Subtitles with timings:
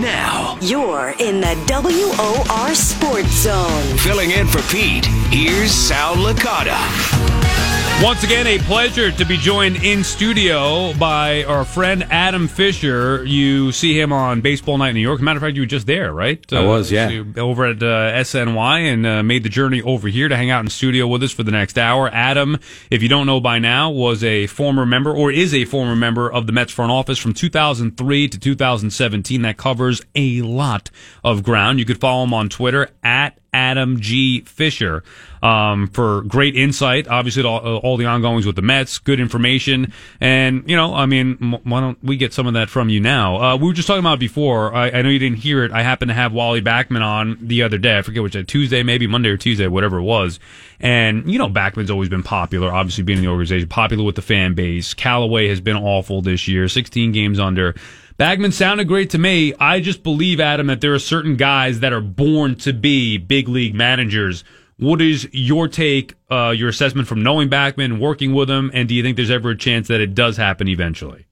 [0.00, 3.96] Now, You're in the WOR Sports Zone.
[3.98, 7.63] filling in for Pete, here's Sal Licata.
[8.02, 13.24] Once again, a pleasure to be joined in studio by our friend Adam Fisher.
[13.24, 15.22] You see him on Baseball Night in New York.
[15.22, 16.44] Matter of fact, you were just there, right?
[16.52, 17.22] I was, yeah.
[17.38, 20.68] over at uh, SNY and uh, made the journey over here to hang out in
[20.70, 22.10] studio with us for the next hour.
[22.12, 22.58] Adam,
[22.90, 26.30] if you don't know by now, was a former member or is a former member
[26.30, 29.42] of the Mets front office from 2003 to 2017.
[29.42, 30.90] That covers a lot
[31.22, 31.78] of ground.
[31.78, 34.40] You could follow him on Twitter at Adam G.
[34.40, 35.04] Fisher
[35.44, 37.06] um, for great insight.
[37.06, 41.38] Obviously, all, all the ongoings with the Mets, good information, and you know, I mean,
[41.40, 43.36] m- why don't we get some of that from you now?
[43.36, 44.74] Uh, we were just talking about it before.
[44.74, 45.70] I, I know you didn't hear it.
[45.70, 47.96] I happened to have Wally Backman on the other day.
[47.96, 50.40] I forget which day, Tuesday, maybe Monday or Tuesday, whatever it was.
[50.80, 52.72] And you know, Backman's always been popular.
[52.72, 54.94] Obviously, being in the organization, popular with the fan base.
[54.94, 57.76] Callaway has been awful this year, 16 games under.
[58.18, 59.54] Backman sounded great to me.
[59.58, 63.48] I just believe, Adam, that there are certain guys that are born to be big
[63.48, 64.44] league managers.
[64.78, 68.94] What is your take, uh, your assessment from knowing Backman, working with him, and do
[68.94, 71.26] you think there's ever a chance that it does happen eventually?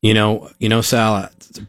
[0.00, 1.28] You know, you know, Sal.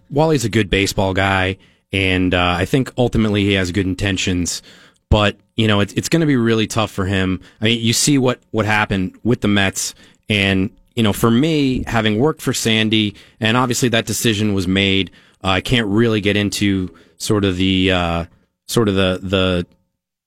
[0.09, 1.57] Wally's a good baseball guy,
[1.91, 4.61] and uh, I think ultimately he has good intentions.
[5.09, 7.41] But you know, it's it's going to be really tough for him.
[7.61, 9.95] I mean, you see what what happened with the Mets,
[10.29, 15.11] and you know, for me, having worked for Sandy, and obviously that decision was made.
[15.43, 18.25] Uh, I can't really get into sort of the uh,
[18.65, 19.67] sort of the the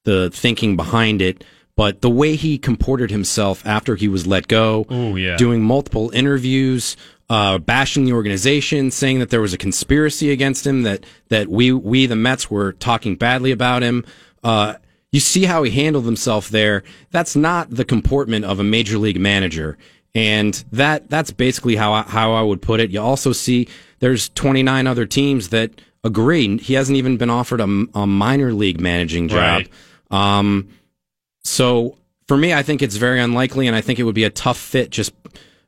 [0.05, 1.43] the thinking behind it,
[1.75, 5.37] but the way he comported himself after he was let go, Ooh, yeah.
[5.37, 6.97] doing multiple interviews,
[7.29, 11.73] uh, bashing the organization, saying that there was a conspiracy against him, that that we
[11.73, 14.05] we the Mets were talking badly about him.
[14.45, 14.75] Uh,
[15.11, 16.85] you see how he handled himself there.
[17.11, 19.77] That's not the comportment of a major league manager,
[20.15, 22.91] and that that's basically how I, how I would put it.
[22.91, 23.69] You also see
[24.01, 26.59] there's 29 other teams that agree.
[26.59, 29.67] He hasn't even been offered a, a minor league managing job.
[30.11, 30.39] Right.
[30.39, 30.69] Um,
[31.45, 34.31] so for me, I think it's very unlikely, and I think it would be a
[34.31, 34.91] tough fit.
[34.91, 35.13] Just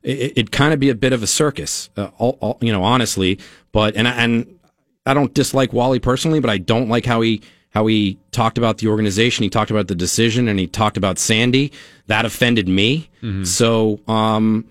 [0.01, 2.83] it, it'd kind of be a bit of a circus, uh, all, all, you know,
[2.83, 3.39] honestly.
[3.71, 4.59] But and and
[5.05, 7.41] I don't dislike Wally personally, but I don't like how he
[7.73, 9.43] how he talked about the organization.
[9.43, 11.71] He talked about the decision, and he talked about Sandy.
[12.07, 13.09] That offended me.
[13.45, 14.65] So um,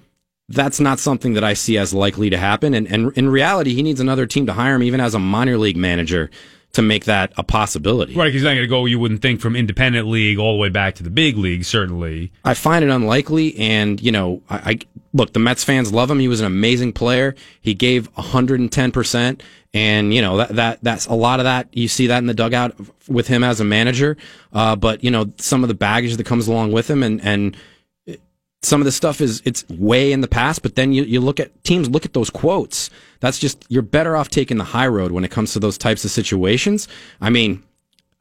[0.48, 2.74] that's not something that I see as likely to happen.
[2.74, 5.58] And, and in reality, he needs another team to hire him, even as a minor
[5.58, 6.30] league manager,
[6.72, 8.14] to make that a possibility.
[8.14, 8.86] Right, he's not going to go.
[8.86, 11.64] You wouldn't think from independent league all the way back to the big league.
[11.64, 13.56] Certainly, I find it unlikely.
[13.58, 14.78] And, you know, I, I
[15.12, 16.18] look, the Mets fans love him.
[16.18, 17.34] He was an amazing player.
[17.60, 19.40] He gave 110%.
[19.74, 21.68] And, you know, that, that, that's a lot of that.
[21.72, 22.74] You see that in the dugout
[23.08, 24.16] with him as a manager.
[24.52, 27.56] Uh, but, you know, some of the baggage that comes along with him and, and,
[28.62, 31.40] some of the stuff is it's way in the past, but then you, you look
[31.40, 32.90] at teams look at those quotes.
[33.20, 36.04] That's just you're better off taking the high road when it comes to those types
[36.04, 36.86] of situations.
[37.20, 37.62] I mean,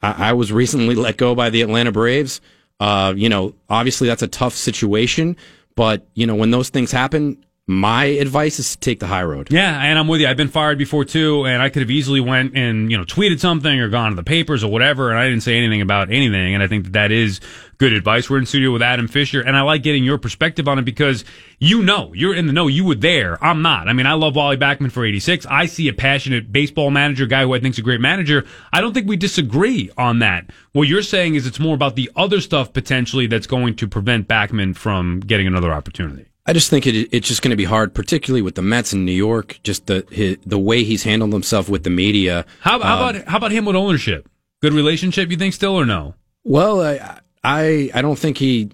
[0.02, 2.42] I, I was recently let go by the Atlanta Braves.
[2.80, 5.38] Uh, you know, obviously that's a tough situation,
[5.76, 9.50] but you know when those things happen, my advice is to take the high road.
[9.52, 10.28] Yeah, and I'm with you.
[10.28, 13.40] I've been fired before too, and I could have easily went and you know tweeted
[13.40, 16.54] something or gone to the papers or whatever, and I didn't say anything about anything.
[16.54, 17.40] And I think that that is
[17.78, 18.30] good advice.
[18.30, 21.24] We're in studio with Adam Fisher, and I like getting your perspective on it because
[21.60, 22.68] you know you're in the know.
[22.68, 23.42] You were there.
[23.44, 23.88] I'm not.
[23.88, 25.46] I mean, I love Wally Backman for '86.
[25.46, 28.44] I see a passionate baseball manager, guy who I think's a great manager.
[28.74, 30.50] I don't think we disagree on that.
[30.74, 34.28] What you're saying is it's more about the other stuff potentially that's going to prevent
[34.28, 36.31] Backman from getting another opportunity.
[36.46, 39.06] I just think it, it's just going to be hard, particularly with the Mets in
[39.06, 39.60] New York.
[39.64, 42.46] Just the his, the way he's handled himself with the media.
[42.62, 44.28] How, how Um, about how about him with ownership?
[44.62, 46.16] Good relationship, you think still or no?
[46.44, 48.70] Well, I I, I don't think he.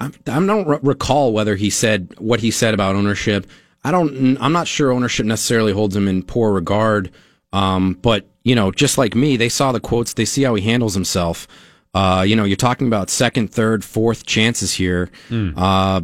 [0.00, 3.46] I, I don't re- recall whether he said what he said about ownership.
[3.84, 4.36] I don't.
[4.40, 7.10] I'm not sure ownership necessarily holds him in poor regard.
[7.52, 10.12] Um, but you know, just like me, they saw the quotes.
[10.12, 11.48] They see how he handles himself.
[11.94, 15.10] Uh, you know, you're talking about second, third, fourth chances here.
[15.56, 16.02] Uh,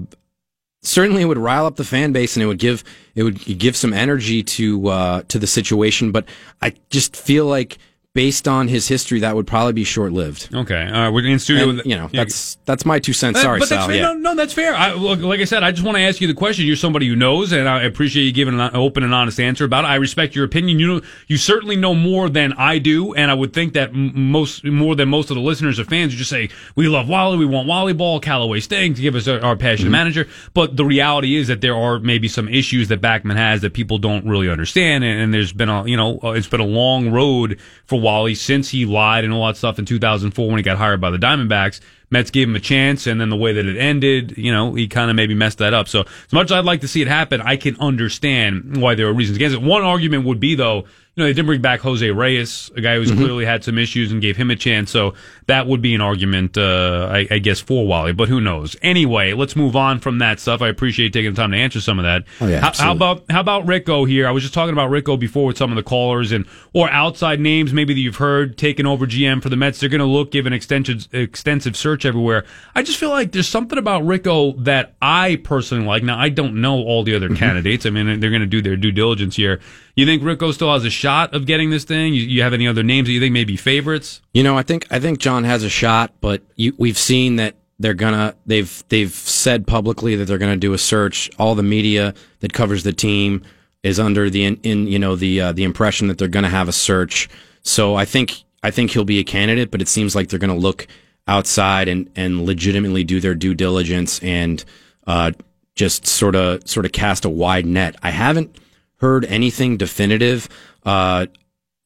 [0.85, 2.85] certainly it would rile up the fan base and it would give
[3.15, 6.13] it would give some energy to uh, to the situation.
[6.13, 6.27] But
[6.63, 7.79] I just feel like
[8.15, 10.49] based on his history, that would probably be short lived.
[10.55, 11.71] Okay, uh, we're in studio.
[11.71, 12.23] And, you know, yeah.
[12.23, 13.41] that's that's my two cents.
[13.43, 13.89] Sorry, but that's Sal.
[13.89, 13.97] fair.
[13.97, 14.03] Yeah.
[14.03, 14.75] No, no, that's fair.
[14.75, 16.65] I, look, like I said, I just want to ask you the question.
[16.65, 19.85] You're somebody who knows, and I appreciate you giving an open and honest answer about
[19.85, 19.89] it.
[19.89, 20.79] I respect your opinion.
[20.79, 24.65] You know, you certainly know more than I do, and I would think that most
[24.65, 27.37] more than most of the listeners or fans would just say, "We love Wally.
[27.37, 29.91] We want Wally Ball, Callaway staying to give us our, our passionate Mm-hmm.
[29.91, 33.75] manager." But the reality is that there are maybe some issues that Backman has that
[33.75, 36.65] people don't really understand, and, and there's been a you know uh, it's been a
[36.65, 40.63] long road for Wally since he lied and all that stuff in 2004 when he
[40.63, 41.81] got hired by the Diamondbacks.
[42.11, 44.87] Mets gave him a chance, and then the way that it ended, you know, he
[44.87, 45.89] kind of maybe messed that up.
[45.89, 49.09] So, as much as I'd like to see it happen, I can understand why there
[49.09, 49.63] are reasons against it.
[49.63, 50.85] One argument would be, though,
[51.23, 53.19] know, they didn't bring back Jose Reyes, a guy who's Mm-hmm.
[53.21, 54.91] clearly had some issues and gave him a chance.
[54.91, 55.15] So
[55.47, 58.75] that would be an argument, uh, I, I guess, for Wally, but who knows?
[58.83, 60.61] Anyway, let's move on from that stuff.
[60.63, 62.25] I appreciate taking the time to answer some of that.
[62.41, 64.27] Oh, yeah, how, how about how about Ricco here?
[64.27, 67.39] I was just talking about Ricco before with some of the callers and or outside
[67.41, 69.79] names maybe that you've heard taking over GM for the Mets.
[69.81, 72.45] They're going to look, give an extensive extensive search everywhere.
[72.75, 76.03] I just feel like there's something about Ricco that I personally like.
[76.03, 77.37] Now I don't know all the other Mm-hmm.
[77.37, 77.87] candidates.
[77.87, 79.61] I mean, they're going to do their due diligence here.
[79.97, 82.15] You think Ricco still has a shot of getting this thing?
[82.15, 84.21] You, you have any other names that you think may be favorites?
[84.33, 87.55] You know, I think I think John has a shot, but you, we've seen that
[87.79, 91.31] they're gonna they've they've said publicly that they're gonna do a search.
[91.39, 93.43] All the media that covers the team
[93.83, 96.69] is under the in, in you know the uh, the impression that they're gonna have
[96.69, 97.29] a search.
[97.63, 100.57] So I think I think he'll be a candidate, but it seems like they're gonna
[100.57, 100.89] look
[101.29, 104.65] outside and and legitimately do their due diligence and
[105.07, 105.31] uh,
[105.77, 107.95] just sort of sort of cast a wide net.
[108.03, 108.57] I haven't
[109.05, 110.49] heard anything definitive.
[110.85, 111.27] Uh,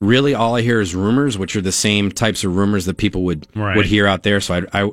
[0.01, 3.23] really all I hear is rumors, which are the same types of rumors that people
[3.25, 3.77] would Right.
[3.77, 4.41] would hear out there.
[4.41, 4.91] So i i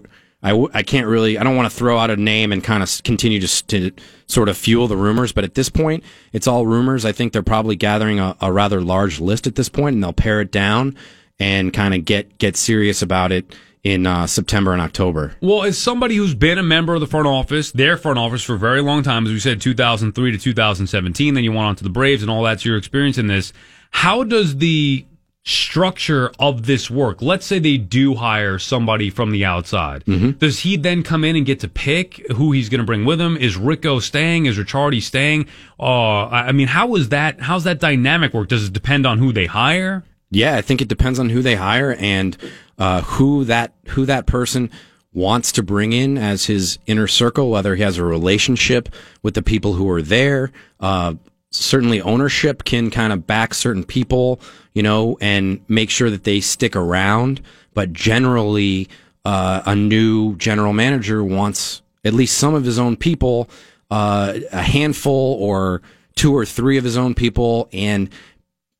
[0.73, 3.39] I can't really, I don't want to throw out a name and kind of continue
[3.39, 3.91] just to
[4.27, 5.31] sort of fuel the rumors.
[5.31, 7.03] But at this point, it's all rumors.
[7.05, 10.13] I think they're probably gathering a, a rather large list at this point, and they'll
[10.13, 10.95] pare it down
[11.39, 13.55] and kind of get get serious about it
[13.85, 15.35] in uh, September and October.
[15.41, 18.55] Well, as somebody who's been a member of the front office, their front office for
[18.55, 21.83] a very long time, as we said, 2003 to 2017, then you went on to
[21.83, 23.53] the Braves and all that's your experience in this.
[23.91, 25.05] How does the
[25.43, 27.21] structure of this work?
[27.21, 30.03] Let's say they do hire somebody from the outside.
[30.39, 33.21] Does he then come in and get to pick who he's going to bring with
[33.21, 33.37] him?
[33.37, 34.47] Is Ricco staying?
[34.47, 35.47] Is Ricciardi staying?
[35.79, 37.39] Uh, I I mean, how is that?
[37.39, 38.47] How's that dynamic work?
[38.47, 40.03] Does it depend on who they hire?
[40.35, 42.35] Yeah, I think it depends on who they hire and
[42.77, 44.69] uh, who that who that person
[45.13, 47.49] wants to bring in as his inner circle.
[47.49, 48.89] Whether he has a relationship
[49.23, 50.51] with the people who are there.
[50.81, 51.15] Uh,
[51.51, 54.41] certainly, ownership can kind of back certain people,
[54.73, 57.41] you know, and make sure that they stick around.
[57.73, 58.89] But generally,
[59.23, 63.49] uh, a new general manager wants at least some of his own people,
[63.89, 65.81] uh, a handful or
[66.15, 68.09] two or three of his own people, and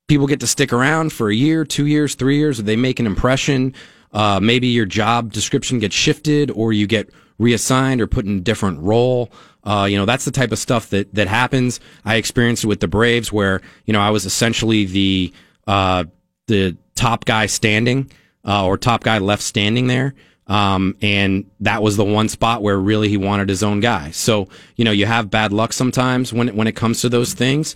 [0.06, 2.58] people get to stick around for a year, two years, three years.
[2.58, 3.74] They make an impression.
[4.12, 8.40] Uh, maybe your job description gets shifted, or you get reassigned or put in a
[8.40, 9.30] different role.
[9.64, 11.80] Uh, you know, that's the type of stuff that that happens.
[12.04, 15.32] I experienced it with the Braves, where you know I was essentially the
[15.66, 16.04] uh,
[16.46, 18.10] the top guy standing,
[18.46, 20.14] uh, or top guy left standing there.
[20.48, 24.12] Um, and that was the one spot where really he wanted his own guy.
[24.12, 27.74] So, you know, you have bad luck sometimes when, when it comes to those things.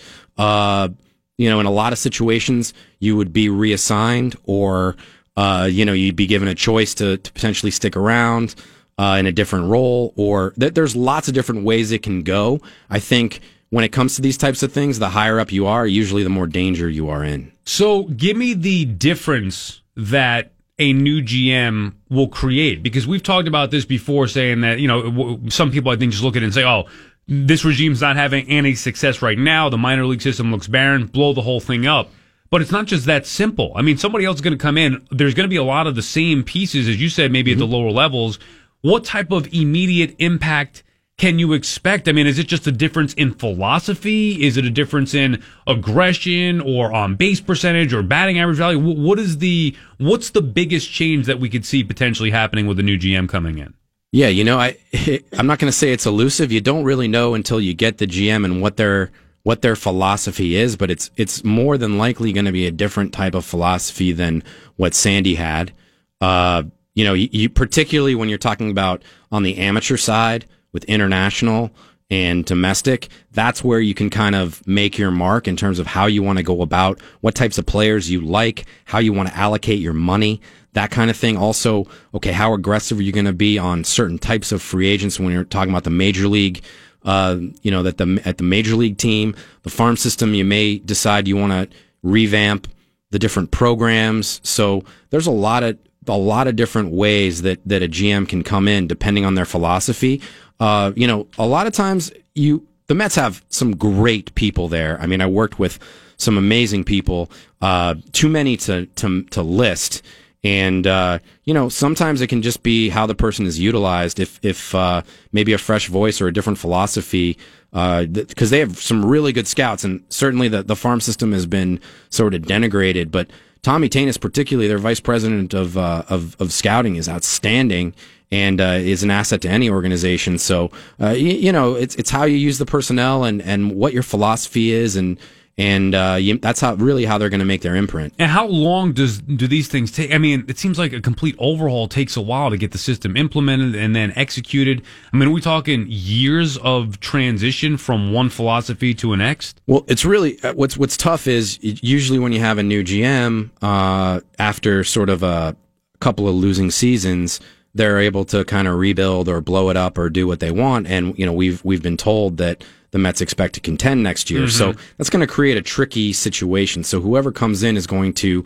[1.40, 4.94] You know, in a lot of situations, you would be reassigned or,
[5.38, 8.54] uh, you know, you'd be given a choice to, to potentially stick around,
[8.98, 12.60] uh, in a different role or th- there's lots of different ways it can go.
[12.90, 13.40] I think
[13.70, 16.28] when it comes to these types of things, the higher up you are, usually the
[16.28, 17.50] more danger you are in.
[17.64, 23.70] So give me the difference that a new GM will create because we've talked about
[23.70, 26.54] this before saying that, you know, some people I think just look at it and
[26.54, 26.84] say, oh,
[27.32, 29.68] this regime's not having any success right now.
[29.68, 32.10] The minor league system looks barren, blow the whole thing up.
[32.50, 33.72] But it's not just that simple.
[33.76, 35.06] I mean, somebody else is going to come in.
[35.12, 37.58] There's going to be a lot of the same pieces, as you said, maybe at
[37.58, 37.74] the mm-hmm.
[37.74, 38.40] lower levels.
[38.80, 40.82] What type of immediate impact
[41.18, 42.08] can you expect?
[42.08, 44.42] I mean, is it just a difference in philosophy?
[44.44, 48.80] Is it a difference in aggression or on base percentage or batting average value?
[48.80, 52.82] What is the what's the biggest change that we could see potentially happening with the
[52.82, 53.74] new GM coming in?
[54.12, 54.76] Yeah, you know, I
[55.32, 56.52] I'm not going to say it's elusive.
[56.52, 59.10] You don't really know until you get the GM and what their
[59.42, 63.12] what their philosophy is, but it's it's more than likely going to be a different
[63.12, 64.42] type of philosophy than
[64.76, 65.72] what Sandy had.
[66.20, 66.64] Uh,
[66.94, 71.70] you know, you, you particularly when you're talking about on the amateur side with international
[72.10, 76.06] and domestic, that's where you can kind of make your mark in terms of how
[76.06, 79.36] you want to go about what types of players you like, how you want to
[79.36, 80.40] allocate your money,
[80.72, 81.36] that kind of thing.
[81.36, 85.20] Also, okay, how aggressive are you going to be on certain types of free agents
[85.20, 86.62] when you're talking about the major league?
[87.02, 90.78] Uh, you know that the at the major league team, the farm system, you may
[90.78, 92.68] decide you want to revamp
[93.10, 94.40] the different programs.
[94.44, 98.42] So there's a lot of a lot of different ways that that a GM can
[98.42, 100.20] come in depending on their philosophy.
[100.58, 104.98] Uh, you know, a lot of times you the Mets have some great people there.
[105.00, 105.78] I mean, I worked with
[106.16, 107.30] some amazing people.
[107.60, 110.02] Uh, too many to to to list.
[110.42, 114.18] And uh, you know, sometimes it can just be how the person is utilized.
[114.18, 115.02] If if uh,
[115.32, 117.36] maybe a fresh voice or a different philosophy,
[117.70, 121.44] because th- they have some really good scouts, and certainly the the farm system has
[121.44, 121.78] been
[122.08, 123.10] sort of denigrated.
[123.10, 123.30] But
[123.62, 127.94] Tommy Tanous, particularly their vice president of uh, of of scouting, is outstanding
[128.32, 130.38] and uh, is an asset to any organization.
[130.38, 133.92] So uh, you, you know, it's it's how you use the personnel and and what
[133.92, 135.18] your philosophy is, and
[135.60, 138.14] and uh, you, that's how really how they're going to make their imprint.
[138.18, 140.10] And how long does do these things take?
[140.10, 143.14] I mean, it seems like a complete overhaul takes a while to get the system
[143.14, 144.82] implemented and then executed.
[145.12, 149.60] I mean, are we talking years of transition from one philosophy to a next?
[149.66, 153.50] Well, it's really uh, what's what's tough is usually when you have a new GM
[153.60, 155.54] uh, after sort of a
[156.00, 157.38] couple of losing seasons,
[157.74, 160.86] they're able to kind of rebuild or blow it up or do what they want.
[160.86, 164.42] And you know, we've we've been told that the Mets expect to contend next year.
[164.42, 164.74] Mm-hmm.
[164.74, 166.84] So that's going to create a tricky situation.
[166.84, 168.44] So whoever comes in is going to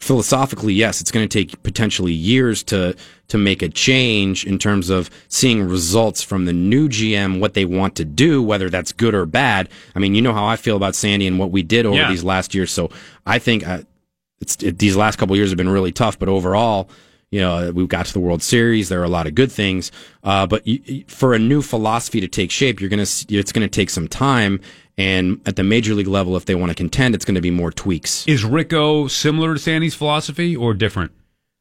[0.00, 2.96] philosophically, yes, it's going to take potentially years to
[3.28, 7.64] to make a change in terms of seeing results from the new GM, what they
[7.64, 9.68] want to do, whether that's good or bad.
[9.94, 12.10] I mean, you know how I feel about Sandy and what we did over yeah.
[12.10, 12.72] these last years.
[12.72, 12.90] So
[13.26, 13.82] I think uh,
[14.40, 16.90] it's it, these last couple years have been really tough, but overall
[17.30, 18.88] you know, we got to the World Series.
[18.88, 19.92] There are a lot of good things,
[20.24, 23.90] uh, but you, for a new philosophy to take shape, you're gonna it's gonna take
[23.90, 24.60] some time.
[24.98, 27.50] And at the major league level, if they want to contend, it's going to be
[27.50, 28.26] more tweaks.
[28.28, 31.12] Is Ricco similar to Sandy's philosophy or different?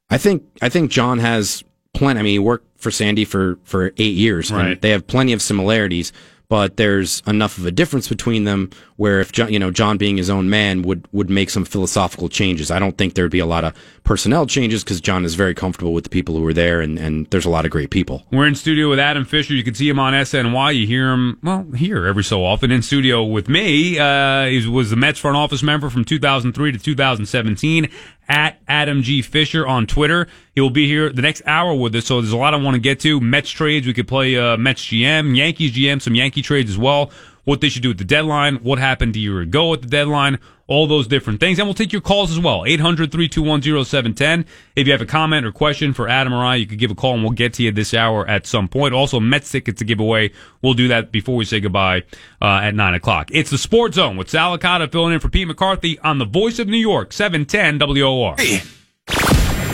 [0.10, 2.20] I think I think John has plenty.
[2.20, 4.52] I mean, he worked for Sandy for for eight years.
[4.52, 4.82] Right.
[4.82, 6.12] they have plenty of similarities
[6.50, 10.18] but there's enough of a difference between them where if John, you know John being
[10.18, 12.72] his own man would would make some philosophical changes.
[12.72, 15.94] I don't think there'd be a lot of personnel changes because John is very comfortable
[15.94, 18.26] with the people who are there, and and there's a lot of great people.
[18.32, 19.54] We're in studio with Adam Fisher.
[19.54, 20.76] You can see him on SNY.
[20.76, 22.72] You hear him well here every so often.
[22.72, 26.80] In studio with me, uh, he was the Mets front office member from 2003 to
[26.80, 27.90] 2017
[28.28, 29.22] at Adam G.
[29.22, 30.28] Fisher on Twitter.
[30.56, 32.76] He will be here the next hour with us, so there's a lot I want
[32.76, 33.20] to get to.
[33.20, 37.12] Mets trades, we could play uh, Mets GM, Yankees GM, some Yankee trades as well.
[37.44, 40.40] What they should do at the deadline, what happened a year ago at the deadline,
[40.70, 41.60] all those different things.
[41.60, 42.64] And we'll take your calls as well.
[42.66, 44.46] 800 321 0710.
[44.76, 46.96] If you have a comment or question for Adam or I, you could give a
[46.96, 48.94] call and we'll get to you this hour at some point.
[48.94, 50.32] Also, Mets tickets to give away.
[50.62, 52.04] We'll do that before we say goodbye
[52.42, 53.30] uh, at 9 o'clock.
[53.34, 56.60] It's the Sports Zone with Sal Licata filling in for Pete McCarthy on the voice
[56.60, 58.36] of New York, 710 WOR.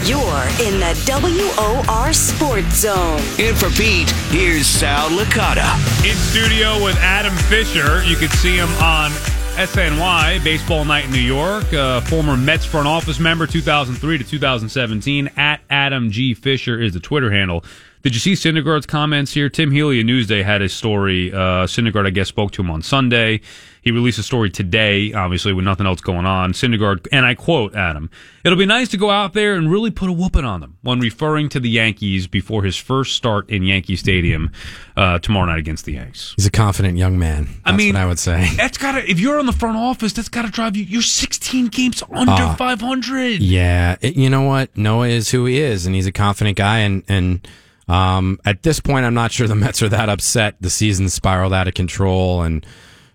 [0.05, 0.21] You're
[0.61, 3.19] in the WOR Sports Zone.
[3.37, 5.75] In for Pete, here's Sal Licata.
[6.09, 8.03] In studio with Adam Fisher.
[8.05, 9.11] You can see him on
[9.55, 15.29] SNY, Baseball Night in New York, uh, former Mets front office member 2003 to 2017.
[15.37, 16.33] At Adam G.
[16.33, 17.63] Fisher is the Twitter handle.
[18.05, 19.49] Did you see Syndergaard's comments here?
[19.49, 21.33] Tim Healey of Newsday had his story.
[21.33, 23.41] Uh, Syndergaard, I guess, spoke to him on Sunday.
[23.81, 26.53] He released a story today, obviously, with nothing else going on.
[26.53, 28.11] Syndergaard, and I quote Adam,
[28.43, 30.99] it'll be nice to go out there and really put a whooping on them when
[30.99, 34.51] referring to the Yankees before his first start in Yankee Stadium
[34.95, 36.35] uh, tomorrow night against the Yanks.
[36.35, 37.45] He's a confident young man.
[37.45, 38.47] That's I mean, I would say.
[38.55, 42.03] That's gotta, if you're on the front office, that's gotta drive you, you're 16 games
[42.11, 43.41] under uh, 500.
[43.41, 43.95] Yeah.
[43.99, 44.77] It, you know what?
[44.77, 47.47] Noah is who he is, and he's a confident guy, and, and,
[47.87, 50.55] um, at this point, I'm not sure the Mets are that upset.
[50.59, 52.65] The season spiraled out of control, and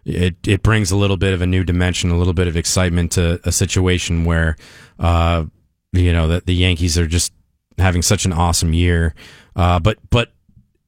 [0.05, 3.13] it it brings a little bit of a new dimension, a little bit of excitement
[3.13, 4.57] to a situation where,
[4.99, 5.45] uh,
[5.93, 7.33] you know, that the Yankees are just
[7.79, 9.15] having such an awesome year.
[9.57, 10.33] Uh, but but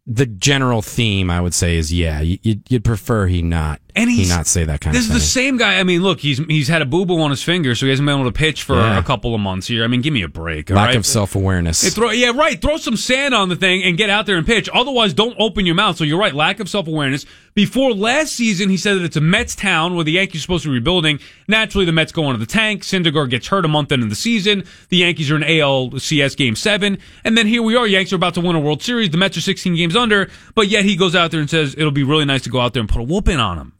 [0.06, 4.28] the general theme, I would say, is yeah, you'd, you'd prefer he not and he's,
[4.28, 5.14] he not say that kind this of thing.
[5.14, 5.78] This is the same guy.
[5.78, 8.06] I mean, look, he's he's had a boo boo on his finger, so he hasn't
[8.06, 8.98] been able to pitch for yeah.
[8.98, 9.84] a couple of months here.
[9.84, 10.70] I mean, give me a break.
[10.70, 10.96] Lack right?
[10.96, 11.96] of self awareness.
[11.98, 12.60] yeah, right.
[12.60, 14.68] Throw some sand on the thing and get out there and pitch.
[14.72, 15.96] Otherwise, don't open your mouth.
[15.96, 16.34] So you're right.
[16.34, 17.26] Lack of self awareness.
[17.54, 20.64] Before last season, he said that it's a Mets town where the Yankees are supposed
[20.64, 21.20] to be rebuilding.
[21.48, 22.82] Naturally, the Mets go into the tank.
[22.82, 24.64] Syndergaard gets hurt a month into the season.
[24.88, 27.86] The Yankees are in ALCS Game Seven, and then here we are.
[27.86, 29.10] Yankees are about to win a World Series.
[29.10, 31.90] The Mets are 16 games under, but yet he goes out there and says it'll
[31.90, 33.74] be really nice to go out there and put a whooping on them.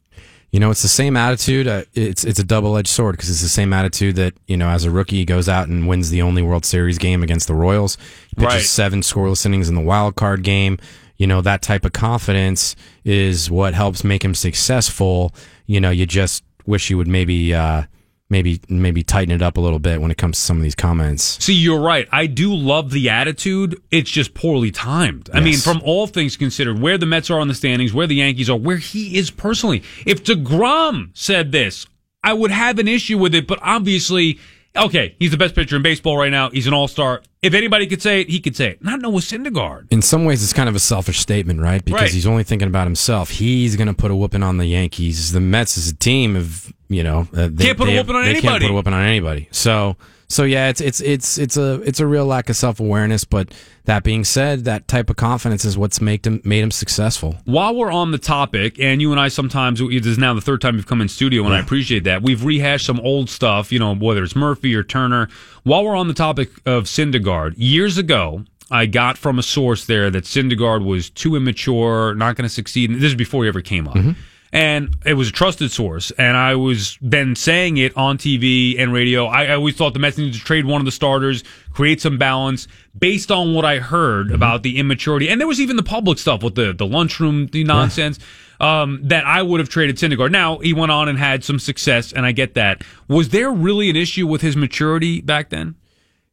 [0.53, 1.67] You know, it's the same attitude.
[1.67, 4.69] Uh, it's it's a double edged sword because it's the same attitude that you know,
[4.69, 7.55] as a rookie, he goes out and wins the only World Series game against the
[7.55, 7.97] Royals.
[8.29, 8.63] He pitches right.
[8.63, 10.79] seven scoreless innings in the wild card game.
[11.17, 15.35] You know, that type of confidence is what helps make him successful.
[15.67, 17.55] You know, you just wish you would maybe.
[17.55, 17.85] Uh,
[18.33, 20.75] maybe maybe tighten it up a little bit when it comes to some of these
[20.75, 21.39] comments.
[21.45, 22.09] See, you're right.
[22.11, 23.81] I do love the attitude.
[23.93, 25.29] It's just poorly timed.
[25.29, 25.37] Yes.
[25.37, 28.17] I mean, from all things considered, where the Mets are on the standings, where the
[28.17, 29.85] Yankees are, where he is personally.
[30.05, 31.87] If DeGrom said this,
[32.25, 34.41] I would have an issue with it, but obviously
[34.77, 36.51] okay, he's the best pitcher in baseball right now.
[36.51, 37.23] He's an all star.
[37.43, 38.85] If anybody could say it, he could say it.
[38.85, 39.89] Not Noah Syndergaard.
[39.91, 41.85] In some ways, it's kind of a selfish statement, right?
[41.85, 42.11] Because right.
[42.11, 43.31] he's only thinking about himself.
[43.31, 45.33] He's going to put a whooping on the Yankees.
[45.33, 48.25] The Mets as a team have, you know, uh, they can't put a whooping on
[48.25, 48.49] they anybody.
[48.49, 49.49] Can't put a whooping on anybody.
[49.51, 49.97] So
[50.33, 53.25] so yeah, it's it's it's it's a it's a real lack of self awareness.
[53.25, 53.53] But
[53.85, 57.37] that being said, that type of confidence is what's made him made him successful.
[57.45, 60.63] While we're on the topic, and you and I sometimes this is now the third
[60.63, 61.59] time you've come in studio, and yeah.
[61.59, 62.23] I appreciate that.
[62.23, 65.29] We've rehashed some old stuff, you know, whether it's Murphy or Turner.
[65.65, 70.11] While we're on the topic of Syndergaard, years ago, I got from a source there
[70.11, 72.91] that Syndergaard was too immature, not going to succeed.
[72.95, 73.95] This is before he ever came up.
[73.95, 74.13] Mm-hmm
[74.53, 76.11] and it was a trusted source.
[76.13, 79.27] And I was then saying it on TV and radio.
[79.27, 81.43] I, I always thought the Mets needed to trade one of the starters,
[81.73, 82.69] create some balance
[82.99, 84.35] based on what I heard Mm-hmm.
[84.35, 85.29] about the immaturity.
[85.31, 88.19] And there was even the public stuff with the, the lunchroom the nonsense.
[88.61, 90.31] Um, that I would have traded Syndergaard.
[90.31, 92.83] Now he went on and had some success, and I get that.
[93.09, 95.75] Was there really an issue with his maturity back then?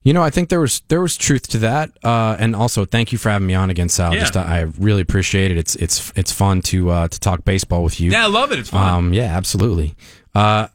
[0.03, 3.12] You know, I think there was there was truth to that, uh, and also thank
[3.12, 4.13] you for having me on again, Sal.
[4.13, 4.22] Yeah.
[4.22, 5.58] Just uh, I really appreciate it.
[5.58, 8.12] It's it's it's fun to uh, to talk baseball with you.
[8.12, 8.60] Yeah, I love it.
[8.60, 8.94] It's fun.
[8.94, 9.96] Um, yeah, absolutely.
[10.34, 10.68] Uh,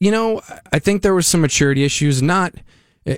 [0.00, 0.40] you know,
[0.72, 2.54] I think there was some maturity issues, not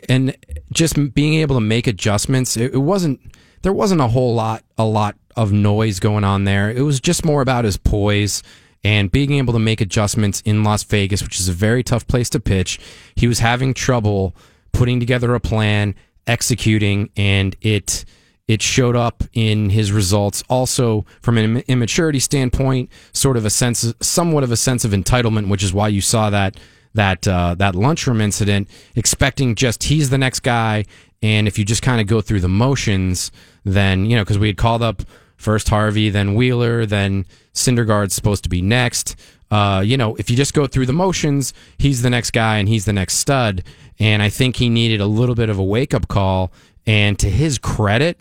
[0.08, 0.36] and
[0.72, 2.56] just being able to make adjustments.
[2.56, 3.20] It, it wasn't
[3.62, 6.70] there wasn't a whole lot a lot of noise going on there.
[6.70, 8.42] It was just more about his poise
[8.82, 12.28] and being able to make adjustments in Las Vegas, which is a very tough place
[12.30, 12.78] to pitch.
[13.14, 14.34] He was having trouble
[14.74, 15.94] putting together a plan,
[16.26, 18.04] executing, and it
[18.46, 20.44] it showed up in his results.
[20.50, 25.48] Also, from an immaturity standpoint, sort of a sense, somewhat of a sense of entitlement,
[25.48, 26.58] which is why you saw that
[26.92, 30.84] that uh, that lunchroom incident, expecting just he's the next guy,
[31.22, 33.32] and if you just kind of go through the motions,
[33.64, 35.02] then you know because we had called up
[35.36, 39.16] first Harvey, then Wheeler, then Syndergaard's supposed to be next.
[39.50, 42.68] Uh, you know, if you just go through the motions, he's the next guy and
[42.68, 43.62] he's the next stud.
[43.98, 46.52] And I think he needed a little bit of a wake up call.
[46.86, 48.20] And to his credit,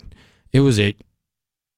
[0.52, 0.96] it was a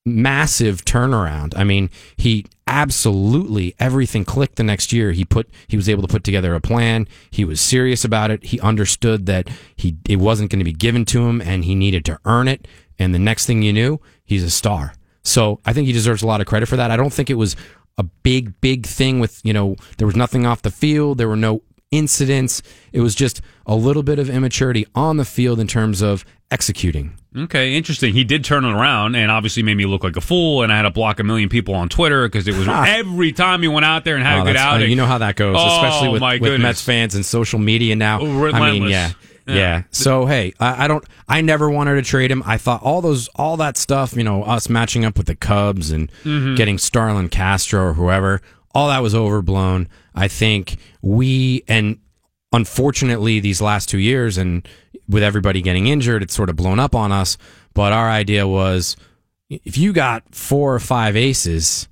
[0.05, 1.53] massive turnaround.
[1.57, 5.11] I mean, he absolutely everything clicked the next year.
[5.11, 7.07] He put he was able to put together a plan.
[7.31, 8.43] He was serious about it.
[8.43, 12.05] He understood that he it wasn't going to be given to him and he needed
[12.05, 12.67] to earn it.
[12.99, 14.93] And the next thing you knew, he's a star.
[15.25, 16.91] So I think he deserves a lot of credit for that.
[16.91, 17.55] I don't think it was
[17.97, 21.17] a big, big thing with, you know, there was nothing off the field.
[21.17, 22.61] There were no incidents.
[22.91, 27.17] It was just a little bit of immaturity on the field in terms of executing.
[27.37, 28.13] Okay, interesting.
[28.13, 30.61] He did turn it around and obviously made me look like a fool.
[30.63, 33.61] And I had to block a million people on Twitter because it was every time
[33.61, 34.89] he went out there and had Oh, a good outing.
[34.89, 36.61] You know how that goes, Oh, especially with, with.
[36.61, 38.19] Mets fans and social media now.
[38.19, 38.91] I mean, Relentless.
[38.91, 39.11] yeah,
[39.47, 39.83] Yeah.
[39.91, 41.03] So hey, I, I don't.
[41.27, 42.41] I never wanted to trade him.
[42.45, 44.15] I thought all those, all that stuff.
[44.15, 46.55] You know, us matching up with the Cubs and Mm-hmm.
[46.55, 48.41] getting Starlin Castro or whoever.
[48.73, 49.87] All that was overblown.
[50.15, 51.99] I think we and
[52.53, 54.67] unfortunately these last two years and
[55.07, 57.37] with everybody getting injured, it's sort of blown up on us.
[57.73, 58.95] But our idea was,
[59.49, 61.87] if you got four or five aces,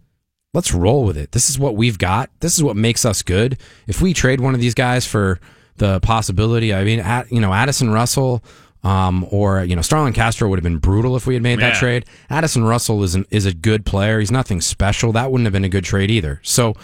[0.54, 1.32] let's roll with it.
[1.34, 2.30] This is what we've got.
[2.40, 3.58] This is what makes us good.
[3.88, 5.40] If we trade one of these guys for
[5.78, 8.44] the possibility, I mean, at, you know, Addison Russell,
[8.84, 11.76] um, or you know, Starlin Castro would have been brutal if we had made that
[11.76, 12.06] trade.
[12.30, 14.20] Addison Russell is an, is a good player.
[14.20, 15.14] He's nothing special.
[15.14, 16.42] That wouldn't have been a good trade either.
[16.44, 16.76] So,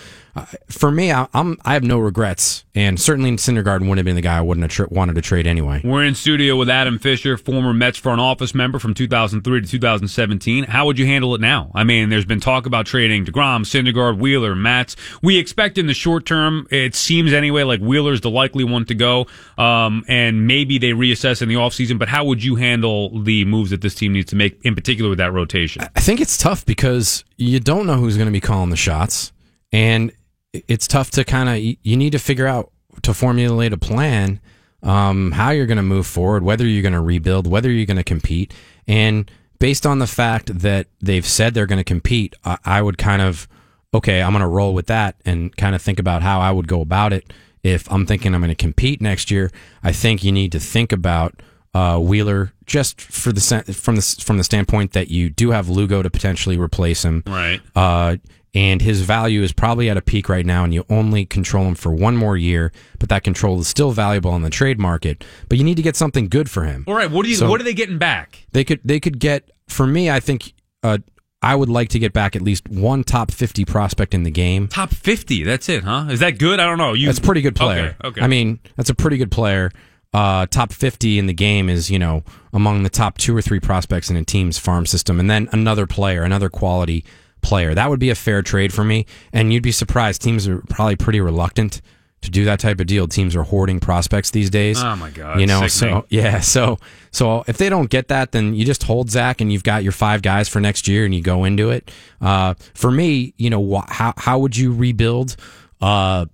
[0.67, 4.21] for me, I, I'm I have no regrets, and certainly Syndergaard wouldn't have been the
[4.21, 5.81] guy I wouldn't have tra- wanted to trade anyway.
[5.83, 10.65] We're in studio with Adam Fisher, former Mets front office member from 2003 to 2017.
[10.65, 11.71] How would you handle it now?
[11.73, 14.95] I mean, there's been talk about trading DeGrom, Syndergaard, Wheeler, Matz.
[15.21, 18.95] We expect in the short term, it seems anyway, like Wheeler's the likely one to
[18.95, 19.27] go.
[19.57, 23.71] Um, and maybe they reassess in the offseason, but how would you handle the moves
[23.71, 25.83] that this team needs to make, in particular with that rotation?
[25.95, 29.31] I think it's tough because you don't know who's going to be calling the shots,
[29.71, 30.11] and
[30.53, 32.71] it's tough to kind of you need to figure out
[33.03, 34.39] to formulate a plan
[34.81, 37.97] um, how you're going to move forward, whether you're going to rebuild, whether you're going
[37.97, 38.53] to compete,
[38.87, 42.97] and based on the fact that they've said they're going to compete, I, I would
[42.97, 43.47] kind of
[43.93, 46.67] okay, I'm going to roll with that and kind of think about how I would
[46.67, 47.33] go about it.
[47.63, 49.51] If I'm thinking I'm going to compete next year,
[49.83, 51.41] I think you need to think about
[51.73, 53.41] uh, Wheeler just for the
[53.73, 57.61] from the from the standpoint that you do have Lugo to potentially replace him, Right.
[57.75, 58.17] uh,
[58.53, 61.75] and his value is probably at a peak right now, and you only control him
[61.75, 62.71] for one more year.
[62.97, 65.23] But that control is still valuable in the trade market.
[65.47, 66.83] But you need to get something good for him.
[66.87, 67.09] All right.
[67.09, 67.35] What do you?
[67.35, 68.45] So- what are they getting back?
[68.51, 70.09] They could they could get for me.
[70.09, 70.97] I think uh,
[71.41, 74.67] I would like to get back at least one top fifty prospect in the game.
[74.67, 75.43] Top 50.
[75.43, 76.07] That's it, huh?
[76.09, 76.59] Is that good?
[76.59, 76.93] I don't know.
[76.93, 77.05] You.
[77.05, 77.95] That's a pretty good player.
[78.03, 78.07] Okay.
[78.09, 78.21] okay.
[78.21, 79.71] I mean, that's a pretty good player.
[80.11, 83.59] Uh, top 50 in the game is, you know, among the top two or three
[83.59, 85.19] prospects in a team's farm system.
[85.19, 87.05] And then another player, another quality
[87.41, 87.73] player.
[87.73, 89.05] That would be a fair trade for me.
[89.33, 90.21] And you'd be surprised.
[90.21, 91.81] Teams are probably pretty reluctant
[92.21, 93.07] to do that type of deal.
[93.07, 94.83] Teams are hoarding prospects these days.
[94.83, 95.39] Oh, my God.
[95.39, 96.01] You know, Sickening.
[96.01, 96.77] so yeah, so
[97.11, 99.93] so if they don't get that, then you just hold Zach and you've got your
[99.93, 101.89] five guys for next year and you go into it.
[102.19, 105.37] Uh, for me, you know, wh- how how would you rebuild?
[105.79, 106.25] Uh,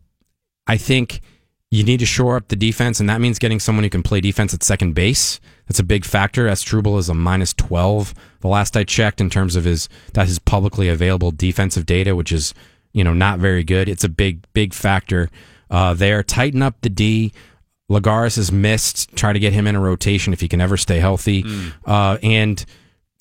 [0.65, 1.21] I think
[1.75, 4.21] you need to shore up the defense, and that means getting someone who can play
[4.21, 5.39] defense at second base.
[5.67, 6.47] That's a big factor.
[6.47, 8.13] Asdrubal is a minus twelve.
[8.39, 12.31] The last I checked, in terms of his that his publicly available defensive data, which
[12.31, 12.53] is
[12.93, 13.89] you know not very good.
[13.89, 15.29] It's a big big factor
[15.69, 16.23] uh, there.
[16.23, 17.33] Tighten up the D.
[17.89, 19.15] Lagares has missed.
[19.15, 21.43] Try to get him in a rotation if he can ever stay healthy.
[21.85, 22.65] Uh, and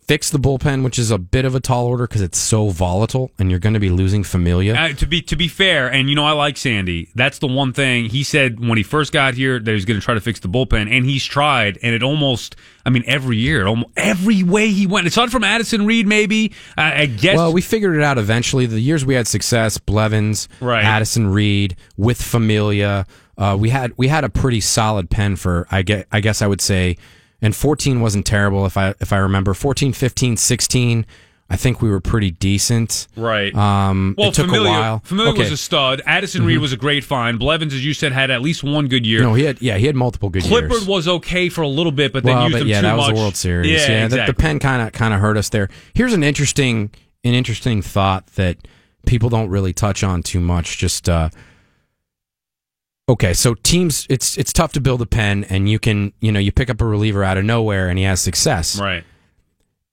[0.06, 3.30] fix the bullpen, which is a bit of a tall order because it's so volatile,
[3.38, 4.74] and you're going to be losing Familia.
[4.74, 7.08] Uh, to be to be fair, and you know I like Sandy.
[7.14, 9.98] That's the one thing he said when he first got here that he was going
[9.98, 12.56] to try to fix the bullpen, and he's tried, and it almost.
[12.86, 15.06] I mean, every year, almost every way he went.
[15.06, 17.36] Aside from Addison Reed, maybe I, I guess.
[17.36, 18.66] Well, we figured it out eventually.
[18.66, 20.84] The years we had success, Blevins, Right.
[20.84, 23.06] Addison Reed, with Familia,
[23.38, 26.46] uh, we had we had a pretty solid pen for I get I guess I
[26.46, 26.96] would say,
[27.44, 31.06] and 14 wasn't terrible if I if I remember 14, 15, 16.
[31.50, 33.06] I think we were pretty decent.
[33.16, 33.54] Right.
[33.54, 34.98] Um, well, it took Familia, a while.
[35.04, 35.44] Familia was Okay.
[35.48, 35.54] Mm-hmm.
[35.54, 36.02] a stud.
[36.06, 37.38] Addison Reed was a great find.
[37.38, 39.20] Blevins, as you said, had at least one good year.
[39.20, 40.86] No, he had yeah he had multiple good Clippard years.
[40.86, 42.96] was okay for a little bit, but then well, used but him yeah, too that
[42.96, 43.16] was much.
[43.16, 43.70] a World Series.
[43.70, 44.32] Yeah, Yeah, the, exactly.
[44.32, 45.68] the pen kind of kind of hurt us there.
[45.92, 46.90] Here's an interesting
[47.24, 48.56] an interesting thought that
[49.06, 50.78] people don't really touch on too much.
[50.78, 51.28] Just uh,
[53.08, 56.40] okay, so teams, it's it's tough to build a pen, and you can you know
[56.40, 58.78] you pick up a reliever out of nowhere, and he has success.
[58.78, 59.04] right.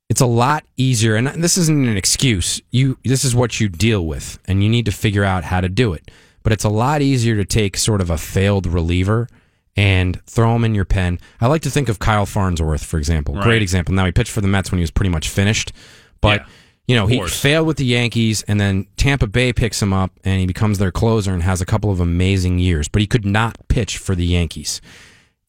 [0.09, 2.61] It's a lot easier, and this isn't an excuse.
[2.71, 5.69] You this is what you deal with, and you need to figure out how to
[5.69, 6.11] do it.
[6.43, 9.29] But it's a lot easier to take sort of a failed reliever
[9.77, 11.17] and throw him in your pen.
[11.39, 13.35] I like to think of Kyle Farnsworth, for example.
[13.35, 13.43] Right.
[13.43, 13.93] Great example.
[13.95, 15.71] Now he pitched for the Mets when he was pretty much finished,
[16.19, 16.47] but Yeah,
[16.87, 20.39] you know he failed with the Yankees, and then Tampa Bay picks him up, and
[20.39, 22.87] he becomes their closer and has a couple of amazing years.
[22.87, 24.81] But he could not pitch for the Yankees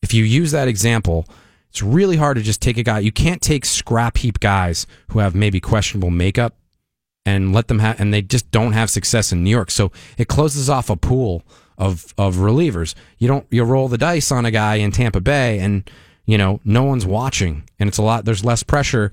[0.03, 1.27] if you use that example,
[1.71, 2.99] it's really hard to just take a guy.
[2.99, 6.57] You can't take scrap heap guys who have maybe questionable makeup
[7.25, 9.71] and let them have, and they just don't have success in New York.
[9.71, 11.45] So it closes off a pool
[11.79, 12.95] of of relievers.
[13.19, 15.89] You don't you roll the dice on a guy in Tampa Bay, and
[16.27, 18.25] you know no one's watching, and it's a lot.
[18.25, 19.13] There's less pressure.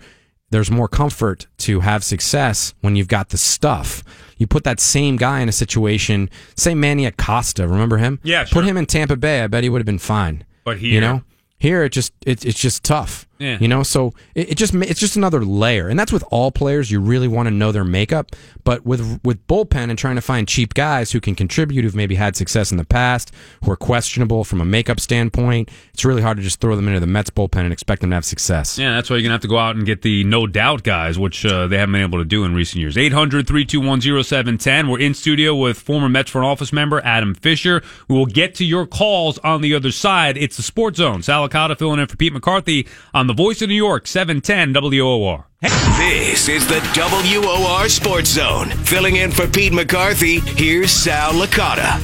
[0.52, 4.04] There's more comfort to have success when you've got the stuff.
[4.38, 8.20] You put that same guy in a situation, say Manny Acosta, remember him?
[8.24, 8.62] Yeah, sure.
[8.62, 10.44] Put him in Tampa Bay, I bet he would have been fine.
[10.64, 11.24] But you know,
[11.58, 13.28] here it just it, it's just tough.
[13.40, 13.58] Yeah.
[13.60, 16.92] You know, so it, it just it's just another layer, and that's with all players.
[16.92, 20.46] You really want to know their makeup, but with with bullpen and trying to find
[20.46, 24.44] cheap guys who can contribute, who've maybe had success in the past, who are questionable
[24.44, 27.60] from a makeup standpoint, it's really hard to just throw them into the Mets bullpen
[27.62, 28.78] and expect them to have success.
[28.78, 30.84] Yeah, that's why you're going to have to go out and get the no doubt
[30.84, 32.98] guys, which uh, they haven't been able to do in recent years.
[32.98, 34.90] 800 321 0710.
[34.90, 37.82] We're in studio with former Mets front office member Adam Fisher.
[38.10, 40.36] We will get to your calls on the other side.
[40.36, 41.22] It's the Sports Zone.
[41.22, 45.46] Sal Licata filling in for Pete McCarthy on the voice of New York, 710 WOR.
[45.62, 48.72] This is the WOR Sports Zone.
[48.86, 52.02] Filling in for Pete McCarthy, here's Sal Licata.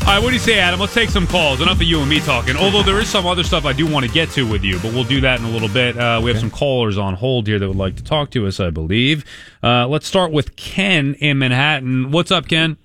[0.00, 0.80] All right, what do you say, Adam?
[0.80, 1.60] Let's take some calls.
[1.60, 2.56] Enough of you and me talking.
[2.56, 4.92] Although there is some other stuff I do want to get to with you, but
[4.92, 5.96] we'll do that in a little bit.
[5.96, 8.58] Uh, we have some callers on hold here that would like to talk to us,
[8.58, 9.24] I believe.
[9.62, 12.10] Uh, let's start with Ken in Manhattan.
[12.10, 12.76] What's up, Ken?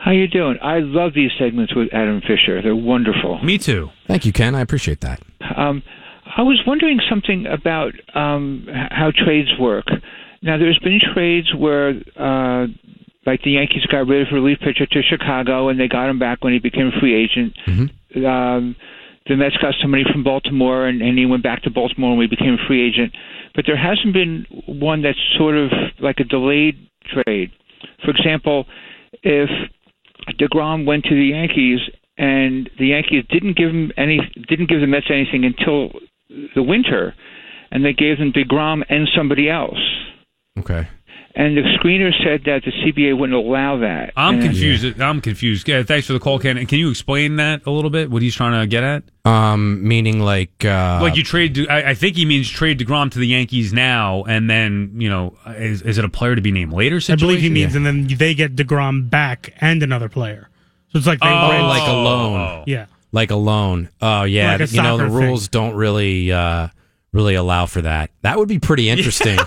[0.00, 0.56] How you doing?
[0.62, 2.62] I love these segments with Adam Fisher.
[2.62, 3.38] They're wonderful.
[3.44, 3.90] Me too.
[4.06, 4.54] Thank you, Ken.
[4.54, 5.20] I appreciate that.
[5.54, 5.82] Um,
[6.38, 9.86] I was wondering something about um, how trades work.
[10.40, 12.68] Now, there's been trades where, uh,
[13.26, 16.20] like the Yankees got rid of a relief pitcher to Chicago, and they got him
[16.20, 17.54] back when he became a free agent.
[18.24, 18.76] Um,
[19.26, 22.34] the Mets got somebody from Baltimore, and, and he went back to Baltimore when he
[22.34, 23.12] became a free agent.
[23.56, 26.78] But there hasn't been one that's sort of like a delayed
[27.12, 27.50] trade.
[28.04, 28.66] For example,
[29.24, 29.50] if
[30.38, 31.80] Degrom went to the Yankees,
[32.16, 35.90] and the Yankees didn't give him any, didn't give the Mets anything until
[36.54, 37.14] the winter,
[37.70, 39.78] and they gave them Degrom and somebody else.
[40.58, 40.88] Okay.
[41.34, 44.12] And the screener said that the CBA wouldn't allow that.
[44.16, 45.00] I'm And- confused.
[45.00, 45.68] I'm confused.
[45.68, 46.56] Yeah, thanks for the call, Ken.
[46.58, 48.10] And Can you explain that a little bit?
[48.10, 49.04] What he's trying to get at?
[49.24, 51.52] Um, meaning like uh, like you trade.
[51.52, 55.08] De- I, I think he means trade Degrom to the Yankees now, and then you
[55.08, 56.98] know, is, is it a player to be named later?
[57.08, 60.48] I believe he means, and then they get Degrom back and another player.
[60.92, 62.40] So it's like they Oh, like a loan.
[62.40, 62.64] oh.
[62.66, 62.86] yeah.
[63.12, 63.88] Like a loan.
[64.00, 66.68] Oh yeah, Like you know the soccer rules don't really uh,
[67.12, 68.10] really allow for that.
[68.22, 69.38] That would be pretty interesting.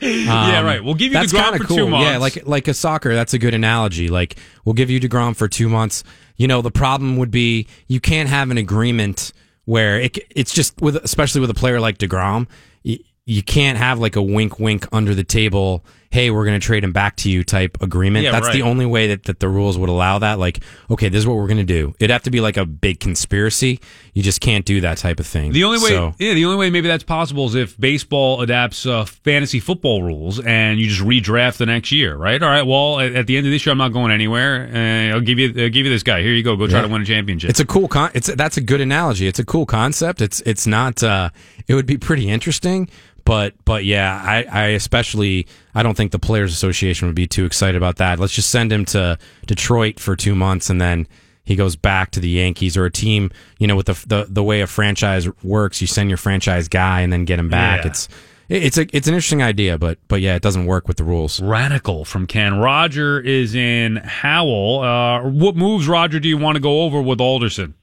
[0.00, 0.82] yeah, right.
[0.82, 1.76] We'll give you Um, That's Degrom kind for of cool.
[1.76, 2.06] two months.
[2.10, 3.14] Yeah, like like a soccer.
[3.14, 4.08] That's a good analogy.
[4.08, 6.04] Like we'll give you Degrom for two months.
[6.36, 9.32] You know, the problem would be you can't have an agreement
[9.64, 12.46] where it, it's just with especially with a player like Degrom.
[12.84, 15.84] You, you can't have like a wink, wink under the table.
[16.10, 18.24] Hey, we're going to trade him back to you type agreement.
[18.24, 20.38] Yeah, That's the only way that, that the rules would allow that.
[20.38, 21.94] Like, okay, this is what we're going to do.
[22.00, 23.78] It'd have to be like a big conspiracy.
[24.14, 25.52] You just can't do that type of thing.
[25.52, 28.86] The only way, So- yeah, the only way maybe that's possible is if baseball adapts
[28.86, 32.42] uh, fantasy football rules and you just redraft the next year, right?
[32.42, 32.66] All right.
[32.66, 34.70] Well, at, at the end of this year, I'm not going anywhere.
[34.72, 36.22] Uh, I'll give you, uh, give you this guy.
[36.22, 36.56] Here you go.
[36.56, 36.86] Go try Yeah.
[36.86, 37.50] to win a championship.
[37.50, 38.10] It's a cool con.
[38.14, 39.26] It's that's a good analogy.
[39.26, 40.22] It's a cool concept.
[40.22, 41.02] It's it's not.
[41.02, 41.28] Uh,
[41.66, 42.88] it would be pretty interesting.
[43.24, 47.44] But but yeah, I, I especially I don't think the Players Association would be too
[47.44, 48.18] excited about that.
[48.18, 51.06] Let's just send him to Detroit for two months and then
[51.44, 53.30] he goes back to the Yankees or a team.
[53.58, 57.00] You know, with the the, the way a franchise works, you send your franchise guy
[57.00, 57.84] and then get him back.
[57.84, 57.90] Yeah.
[57.90, 58.08] It's
[58.48, 61.40] it's a it's an interesting idea, but but yeah, it doesn't work with the rules.
[61.40, 62.58] Radical from Ken.
[62.58, 64.80] Roger is in Howell.
[64.80, 67.74] Uh, what moves, Roger, do you want to go over with Alderson?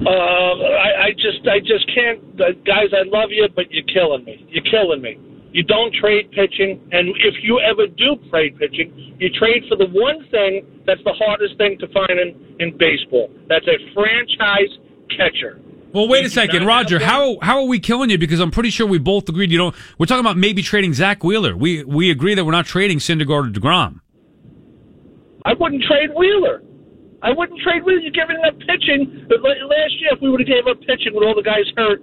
[0.00, 2.88] Uh, I, I just, I just can't, uh, guys.
[2.92, 4.46] I love you, but you're killing me.
[4.48, 5.18] You're killing me.
[5.52, 9.86] You don't trade pitching, and if you ever do trade pitching, you trade for the
[9.90, 13.28] one thing that's the hardest thing to find in, in baseball.
[13.48, 14.70] That's a franchise
[15.10, 15.60] catcher.
[15.92, 17.00] Well, wait a second, Roger.
[17.00, 18.18] How how are we killing you?
[18.18, 19.50] Because I'm pretty sure we both agreed.
[19.50, 21.56] You know, we're talking about maybe trading Zach Wheeler.
[21.56, 24.00] We we agree that we're not trading Syndergaard or Degrom.
[25.44, 26.62] I wouldn't trade Wheeler.
[27.22, 28.00] I wouldn't trade Wheeler.
[28.00, 29.26] You're giving up pitching.
[29.28, 32.02] But last year, if we would have gave up pitching with all the guys hurt,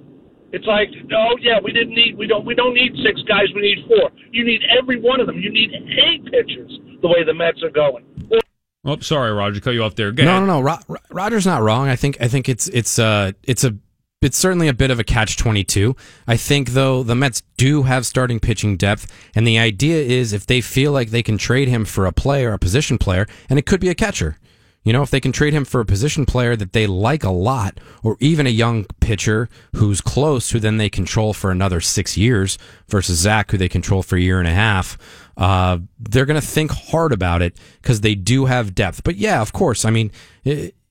[0.53, 3.47] it's like, oh yeah, we didn't need, we don't, we don't need six guys.
[3.55, 4.11] We need four.
[4.31, 5.39] You need every one of them.
[5.39, 6.71] You need eight pitchers.
[7.01, 8.05] The way the Mets are going.
[8.85, 10.11] Oh, sorry, Roger, cut you off there.
[10.11, 10.47] Go No, ahead.
[10.47, 10.61] no, no.
[10.61, 11.89] Ro- Ro- Roger's not wrong.
[11.89, 13.75] I think I think it's it's uh it's a
[14.21, 15.95] it's certainly a bit of a catch twenty two.
[16.25, 20.47] I think though the Mets do have starting pitching depth, and the idea is if
[20.47, 23.65] they feel like they can trade him for a player, a position player, and it
[23.65, 24.37] could be a catcher.
[24.87, 27.29] You know, if they can trade him for a position player that they like a
[27.29, 32.15] lot, or even a young pitcher who's close, who then they control for another six
[32.15, 34.97] years, versus Zach, who they control for a year and a half,
[35.35, 39.03] uh, they're going to think hard about it because they do have depth.
[39.03, 40.09] But yeah, of course, I mean,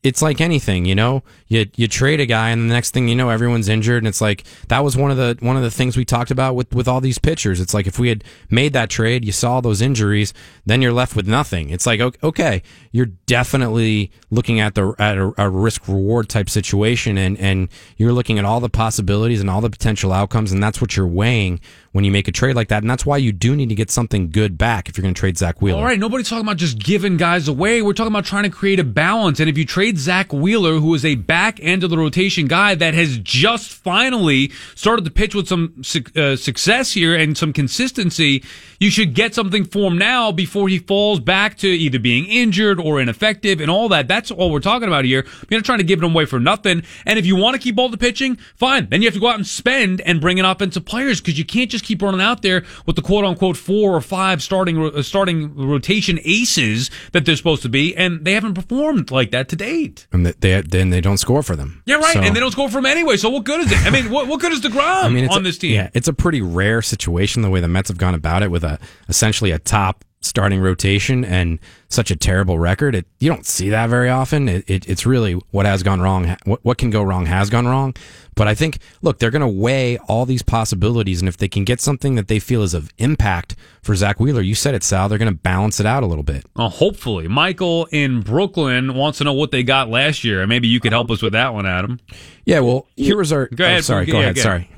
[0.07, 1.25] it's like anything, you know.
[1.49, 4.21] You you trade a guy, and the next thing you know, everyone's injured, and it's
[4.21, 6.87] like that was one of the one of the things we talked about with with
[6.87, 7.61] all these pitchers.
[7.61, 10.33] It's like if we had made that trade, you saw those injuries,
[10.65, 11.71] then you're left with nothing.
[11.71, 17.19] It's like okay, you're definitely looking at the at a, a risk reward type situation,
[17.19, 20.81] and and you're looking at all the possibilities and all the potential outcomes, and that's
[20.81, 21.61] what you're weighing
[21.97, 23.91] when you make a trade like that, and that's why you do need to get
[23.91, 25.79] something good back if you're going to trade Zach Wheeler.
[25.79, 27.81] All right, nobody's talking about just giving guys away.
[27.81, 29.41] We're talking about trying to create a balance.
[29.41, 32.75] And if you trade Zach Wheeler, who is a back end of the rotation guy
[32.75, 35.83] that has just finally started to pitch with some
[36.15, 38.45] uh, success here and some consistency,
[38.79, 42.79] you should get something for him now before he falls back to either being injured
[42.79, 44.07] or ineffective and all that.
[44.07, 45.25] That's all we're talking about here.
[45.49, 46.83] You're not trying to give him away for nothing.
[47.07, 48.91] And if you want to keep all the pitching, fine.
[48.91, 51.47] Then you have to go out and spend and bring in offensive players because you
[51.47, 55.03] can't just keep running out there with the quote unquote four or five starting uh,
[55.03, 59.57] starting rotation aces that they're supposed to be, and they haven't performed like that to
[59.57, 60.07] date.
[60.13, 61.83] and they then they don't score for them.
[61.87, 62.15] Yeah, right.
[62.15, 63.17] So- and they don't score for them anyway.
[63.17, 63.79] So what good is it?
[63.87, 65.73] I mean, what, what good is the Degrom I mean, on a, this team?
[65.75, 68.65] Yeah, it's a pretty rare situation the way the Mets have gone about it with
[68.65, 72.95] a essentially a top starting rotation and such a terrible record.
[72.95, 74.49] It, you don't see that very often.
[74.49, 76.37] It, it, it's really what has gone wrong.
[76.45, 77.95] What, what can go wrong has gone wrong.
[78.35, 81.65] But I think, look, they're going to weigh all these possibilities, and if they can
[81.65, 85.09] get something that they feel is of impact for Zach Wheeler, you said it, Sal.
[85.09, 86.45] They're going to balance it out a little bit.
[86.55, 90.69] Uh, hopefully, Michael in Brooklyn wants to know what they got last year, and maybe
[90.69, 91.99] you could help us with that one, Adam.
[92.45, 92.61] Yeah.
[92.61, 93.47] Well, here was our.
[93.47, 94.05] Go ahead, oh, sorry.
[94.05, 94.13] Frank.
[94.13, 94.37] Go Yeah, ahead.
[94.37, 94.71] go Sorry.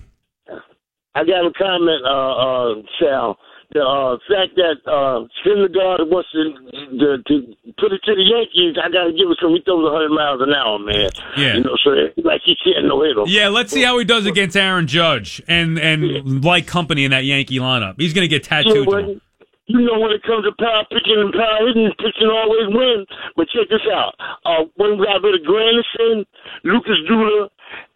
[1.16, 3.38] I got a comment, uh, uh, Sal.
[3.74, 6.56] The uh, fact that uh, Syndergaard wants to,
[6.96, 7.34] to, to
[7.76, 9.52] put it to the Yankees, I got to give it to him.
[9.56, 11.10] He throws 100 miles an hour, man.
[11.36, 11.60] Yeah.
[11.60, 11.90] You know, so
[12.24, 13.28] like he's hitting no hitter.
[13.28, 17.24] Yeah, let's see how he does against Aaron Judge and and like company in that
[17.28, 18.00] Yankee lineup.
[18.00, 18.86] He's going to get Yeah, tattooed.
[18.88, 19.20] well,
[19.68, 23.04] you know, when it comes to power pitching and power hitting, pitching always wins.
[23.36, 24.16] But check this out.
[24.48, 26.24] Uh, when we got rid of Granderson,
[26.64, 27.50] Lucas Duda,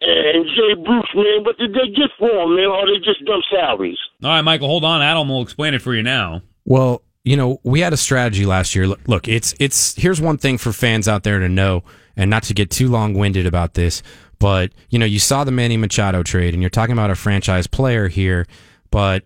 [0.05, 2.65] and Jay Bruce, man, what did they get for him, man?
[2.65, 3.97] Or they just dump salaries?
[4.23, 5.01] All right, Michael, hold on.
[5.01, 6.41] Adam will explain it for you now.
[6.65, 8.87] Well, you know, we had a strategy last year.
[8.87, 11.83] Look, look, it's it's here's one thing for fans out there to know,
[12.17, 14.03] and not to get too long winded about this,
[14.39, 17.67] but you know, you saw the Manny Machado trade, and you're talking about a franchise
[17.67, 18.45] player here,
[18.91, 19.23] but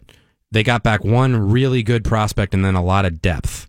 [0.52, 3.68] they got back one really good prospect and then a lot of depth.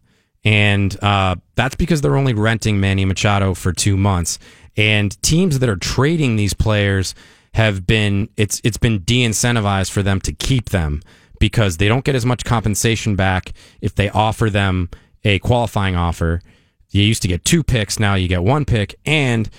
[0.48, 4.38] And uh, that's because they're only renting Manny Machado for two months.
[4.78, 7.14] And teams that are trading these players
[7.52, 11.02] have been it's it's been de-incentivized for them to keep them
[11.38, 14.88] because they don't get as much compensation back if they offer them
[15.22, 16.40] a qualifying offer.
[16.88, 19.50] You used to get two picks, now you get one pick, and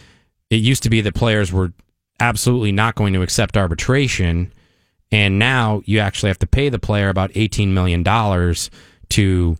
[0.49, 1.71] it used to be that players were
[2.19, 4.51] absolutely not going to accept arbitration
[5.11, 8.03] and now you actually have to pay the player about $18 million
[9.09, 9.57] to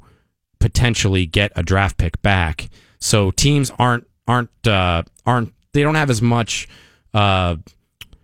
[0.60, 2.70] potentially get a draft pick back.
[3.00, 6.68] So teams aren't aren't uh, aren't they don't have as much
[7.14, 7.56] uh,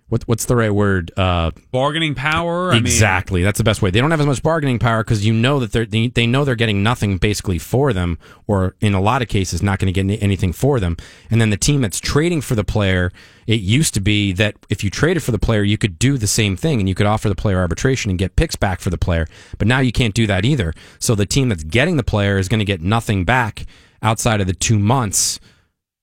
[0.10, 2.72] what, what's the right word uh, Bargaining power.
[2.72, 3.90] I mean, exactly that's the best way.
[3.90, 6.46] They don't have as much bargaining power because you know that they're, they they know
[6.46, 10.04] they're getting nothing basically for them, or in a lot of cases not going to
[10.04, 10.96] get anything for them.
[11.32, 13.12] And then the team that's trading for the player,
[13.48, 16.28] it used to be that if you traded for the player, you could do the
[16.28, 18.98] same thing and you could offer the player arbitration and get picks back for the
[18.98, 19.28] player.
[19.58, 20.74] But now you can't do that either.
[21.00, 23.66] So the team that's getting the player is going to get nothing back
[24.04, 25.40] outside of the two months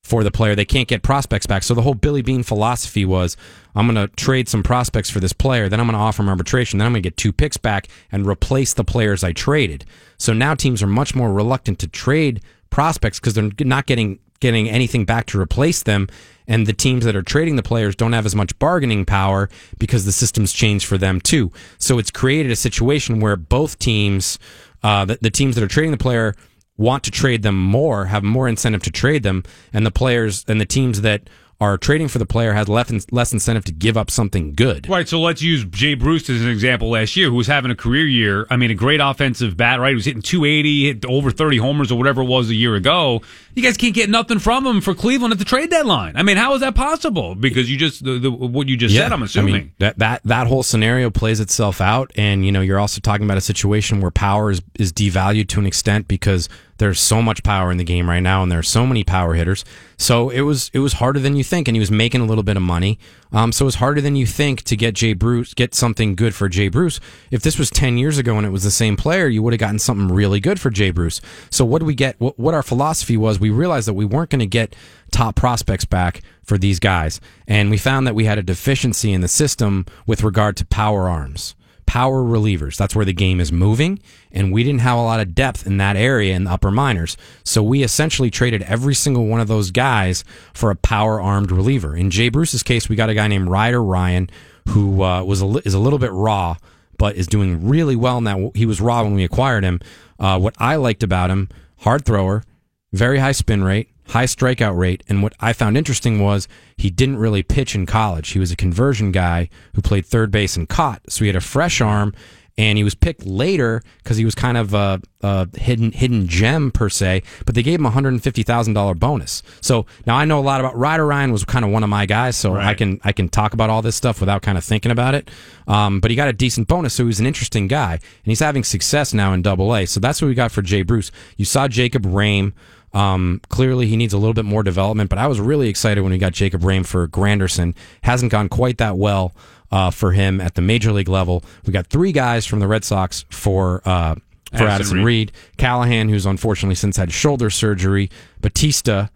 [0.02, 0.54] for the player.
[0.54, 1.62] They can't get prospects back.
[1.62, 3.36] So the whole Billy Beane philosophy was
[3.74, 6.28] I'm going to trade some prospects for this player, then I'm going to offer him
[6.28, 9.84] arbitration, then I'm going to get two picks back and replace the players I traded.
[10.18, 14.68] So now teams are much more reluctant to trade prospects because they're not getting getting
[14.68, 16.08] anything back to replace them
[16.48, 20.04] and the teams that are trading the players don't have as much bargaining power because
[20.04, 21.52] the system's changed for them too.
[21.78, 24.40] So it's created a situation where both teams
[24.82, 26.34] uh, the, the teams that are trading the player
[26.76, 30.60] want to trade them more, have more incentive to trade them, and the players and
[30.60, 31.28] the teams that
[31.62, 34.88] are trading for the player has less, less incentive to give up something good.
[34.88, 35.08] Right.
[35.08, 38.04] So let's use Jay Bruce as an example last year, who was having a career
[38.04, 38.46] year.
[38.50, 39.90] I mean, a great offensive bat, right?
[39.90, 43.22] He was hitting 280, hit over 30 homers or whatever it was a year ago.
[43.54, 46.16] You guys can't get nothing from him for Cleveland at the trade deadline.
[46.16, 47.36] I mean, how is that possible?
[47.36, 49.54] Because you just, the, the, what you just said, I'm assuming.
[49.54, 52.10] I mean, that, that, that whole scenario plays itself out.
[52.16, 55.60] And, you know, you're also talking about a situation where power is, is devalued to
[55.60, 56.48] an extent because
[56.82, 59.34] there's so much power in the game right now, and there are so many power
[59.34, 59.64] hitters.
[59.96, 62.42] So it was it was harder than you think, and he was making a little
[62.42, 62.98] bit of money.
[63.32, 66.34] Um, so it was harder than you think to get Jay Bruce, get something good
[66.34, 66.98] for Jay Bruce.
[67.30, 69.60] If this was ten years ago and it was the same player, you would have
[69.60, 71.20] gotten something really good for Jay Bruce.
[71.50, 72.16] So what we get?
[72.18, 74.74] What, what our philosophy was, we realized that we weren't going to get
[75.12, 79.20] top prospects back for these guys, and we found that we had a deficiency in
[79.20, 81.54] the system with regard to power arms
[81.86, 82.76] power relievers.
[82.76, 83.98] That's where the game is moving,
[84.30, 87.16] and we didn't have a lot of depth in that area in the upper minors.
[87.44, 91.96] So we essentially traded every single one of those guys for a power armed reliever.
[91.96, 94.30] In Jay Bruce's case, we got a guy named Ryder Ryan
[94.68, 96.56] who uh, was a, is a little bit raw,
[96.98, 98.52] but is doing really well in that.
[98.54, 99.80] He was raw when we acquired him.
[100.18, 102.44] Uh, what I liked about him, hard thrower,
[102.92, 105.02] very high spin rate, high strikeout rate.
[105.08, 108.30] And what I found interesting was he didn't really pitch in college.
[108.30, 111.02] He was a conversion guy who played third base and caught.
[111.08, 112.14] So he had a fresh arm
[112.58, 116.70] and he was picked later because he was kind of a, a, hidden hidden gem
[116.70, 117.22] per se.
[117.46, 119.42] But they gave him a hundred and fifty thousand dollar bonus.
[119.62, 122.04] So now I know a lot about Ryder Ryan was kind of one of my
[122.04, 122.66] guys, so Right.
[122.66, 125.30] I can I can talk about all this stuff without kind of thinking about it.
[125.66, 128.64] Um, but he got a decent bonus, so he's an interesting guy, and he's having
[128.64, 129.86] success now in Double A.
[129.86, 131.10] So that's what we got for Jay Bruce.
[131.38, 132.52] You saw Jacob Rhame.
[132.94, 136.12] Um, clearly, he needs a little bit more development, but I was really excited when
[136.12, 137.74] we got Jacob Rhame for Granderson.
[138.02, 139.34] Hasn't gone quite that well
[139.70, 141.42] uh, for him at the major league level.
[141.66, 144.16] We got three guys from the Red Sox for uh,
[144.50, 145.04] for Addison Addison Reed.
[145.04, 145.32] Reed.
[145.56, 148.10] Callahan, who's unfortunately since had shoulder surgery.
[148.42, 149.08] Batista,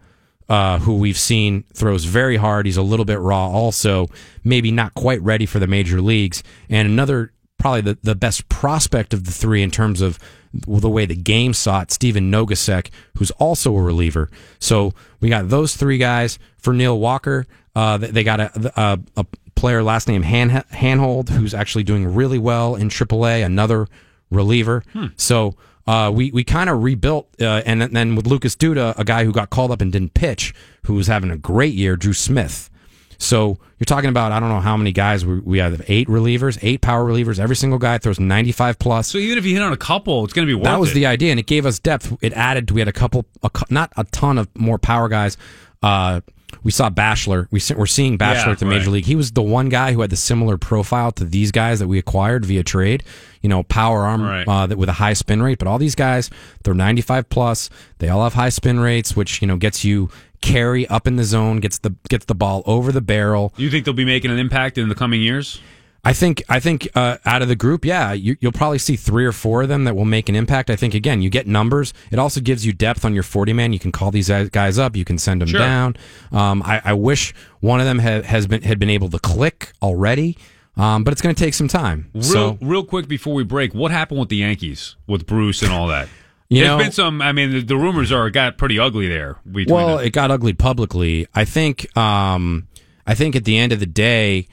[0.49, 2.65] uh, who we've seen throws very hard.
[2.65, 4.07] He's a little bit raw, also
[4.43, 6.41] maybe not quite ready for the major leagues.
[6.69, 10.19] And another, probably the, the best prospect of the three in terms of
[10.53, 14.29] the way the game saw it, Stephen Nogosek, who's also a reliever.
[14.59, 17.45] So we got those three guys for Neil Walker.
[17.75, 22.39] Uh, they got a, a, a player last name Han, Hanhold, who's actually doing really
[22.39, 23.45] well in AAA.
[23.45, 23.87] Another
[24.31, 24.83] reliever.
[25.15, 29.23] So uh, we we kind of rebuilt, uh, and then with Lucas Duda, a guy
[29.23, 32.69] who got called up and didn't pitch, who was having a great year, Drew Smith.
[33.19, 36.57] So you're talking about I don't know how many guys we, we have eight relievers,
[36.61, 37.39] eight power relievers.
[37.39, 39.07] Every single guy throws 95 plus.
[39.07, 40.91] So even if you hit on a couple, it's going to be worth that was
[40.91, 40.95] it.
[40.95, 42.15] the idea, and it gave us depth.
[42.21, 42.71] It added.
[42.71, 45.37] We had a couple, a, not a ton of more power guys.
[45.81, 46.21] Uh,
[46.63, 47.47] we saw Bashlor.
[47.51, 49.05] We we're seeing Bashlor Yeah, at the major league.
[49.05, 51.97] He was the one guy who had the similar profile to these guys that we
[51.99, 53.03] acquired via trade.
[53.41, 54.47] You know, power arm Right.
[54.47, 55.59] uh, that with a high spin rate.
[55.59, 56.29] But all these guys,
[56.63, 57.69] they're 95 plus.
[57.99, 60.09] They all have high spin rates, which you know gets you
[60.41, 63.53] carry up in the zone, gets the gets the ball over the barrel.
[63.57, 65.61] You think they'll be making an impact in the coming years?
[66.03, 69.25] I think I think uh, out of the group, yeah, you, you'll probably see three
[69.25, 70.69] or four of them that will make an impact.
[70.69, 71.93] I think again, you get numbers.
[72.11, 73.73] It also gives you depth on your forty man.
[73.73, 74.95] You can call these guys up.
[74.95, 75.59] You can send them Sure.
[75.59, 75.97] down.
[76.31, 79.73] Um, I, I wish one of them had, has been had been able to click
[79.81, 80.37] already,
[80.77, 82.09] um, but it's going to take some time.
[82.13, 85.73] Real, so real quick before we break, what happened with the Yankees with Bruce and
[85.73, 86.07] all that?
[86.49, 87.21] You There's know- been some.
[87.21, 89.37] I mean, the, the rumors are it got pretty ugly there.
[89.45, 90.05] Well, them.
[90.05, 91.27] it got ugly publicly.
[91.35, 91.95] I think.
[91.97, 92.67] Um,
[93.05, 94.47] I think at the end of the day,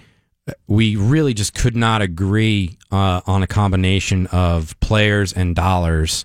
[0.67, 6.25] we really just could not agree uh, on a combination of players and dollars.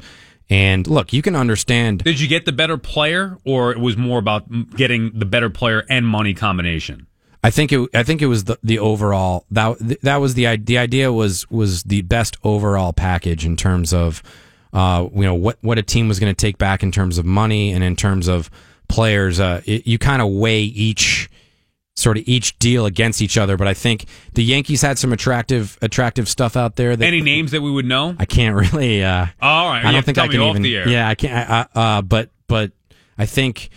[0.49, 2.03] And look, you can understand.
[2.03, 5.85] Did you get the better player, or it was more about getting the better player
[5.89, 7.05] and money combination?
[7.43, 7.87] I think it.
[7.93, 11.83] I think it was the, the overall that that was the the idea was was
[11.83, 14.21] the best overall package in terms of
[14.73, 17.25] uh, you know what what a team was going to take back in terms of
[17.25, 18.49] money and in terms of
[18.87, 19.39] players.
[19.39, 21.29] Uh, it, you kind of weigh each
[21.95, 25.77] sort of each deal against each other, but I think the Yankees had some attractive
[25.81, 26.95] attractive stuff out there.
[26.95, 28.15] That Any names that we would know?
[28.17, 29.03] I can't really.
[29.03, 30.63] Uh, All right, I don't think I can even.
[30.63, 31.49] Yeah, I can't.
[31.49, 32.71] I, I, uh, but but
[33.17, 33.69] I think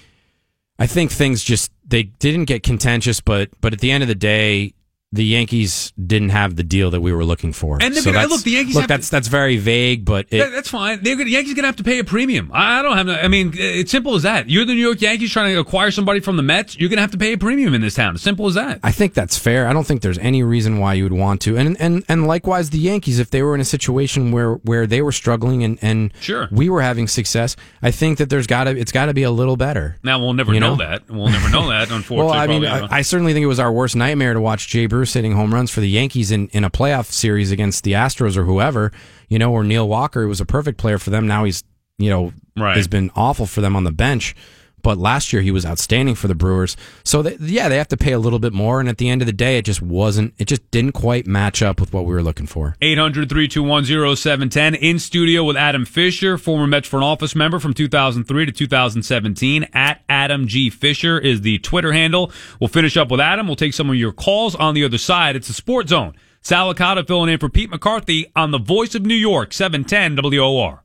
[0.79, 4.15] I think things just they didn't get contentious, but but at the end of the
[4.15, 4.75] day,
[5.13, 7.79] the Yankees didn't have the deal that we were looking for.
[7.83, 10.39] And so gonna- look, the Yankees Look, have to- that's that's very vague, but it,
[10.39, 11.03] That- that's fine.
[11.03, 12.51] Gonna, Yankees gonna have to pay a premium.
[12.53, 13.07] I I don't have.
[13.07, 14.49] no- I mean, it's simple as that.
[14.49, 16.79] You're the New York Yankees trying to acquire somebody from the Mets.
[16.79, 18.15] You're gonna have to pay a premium in this town.
[18.15, 18.81] As simple as that.
[18.83, 19.69] I think that's fair.
[19.69, 21.57] I don't think there's any reason why you would want to.
[21.59, 25.03] And and and likewise, the Yankees, if they were in a situation where where they
[25.03, 26.49] were struggling and and Sure.
[26.51, 29.31] we were having success, I think that there's got to it's got to be a
[29.31, 29.97] little better.
[30.03, 30.85] Now we'll never You know, know?
[30.87, 31.03] that.
[31.11, 31.91] We'll never know that.
[31.91, 34.69] Unfortunately, Well, I mean, I, I certainly think it was our worst nightmare to watch
[34.69, 37.93] Jay Bruce hitting home runs for the Yankees in, in a playoff series against the
[37.93, 38.93] Astros or whoever,
[39.29, 41.27] you know, or Neil Walker, who was a perfect player for them.
[41.27, 41.65] Now he's,
[41.99, 42.77] you know, Right.
[42.77, 44.35] has been awful for them on the bench.
[44.83, 46.77] But last year he was outstanding for the Brewers.
[47.05, 48.81] So they, yeah, they have to pay a little bit more.
[48.81, 51.63] And at the end of the day, it just wasn't, it just didn't quite match
[51.63, 52.77] up with what we were looking for.
[52.81, 58.47] 800 321 0710 in studio with Adam Fisher, former Mets front office member from 2003
[58.47, 59.69] to 2017.
[59.73, 60.71] At Adam G.
[60.71, 62.33] Fisher is the Twitter handle.
[62.61, 63.47] We'll finish up with Adam.
[63.47, 65.37] We'll take some of your calls on the other side.
[65.37, 66.15] It's the Sports Zone.
[66.45, 70.83] Sal Licata filling in for Pete McCarthy on the voice of New York, 710 WOR.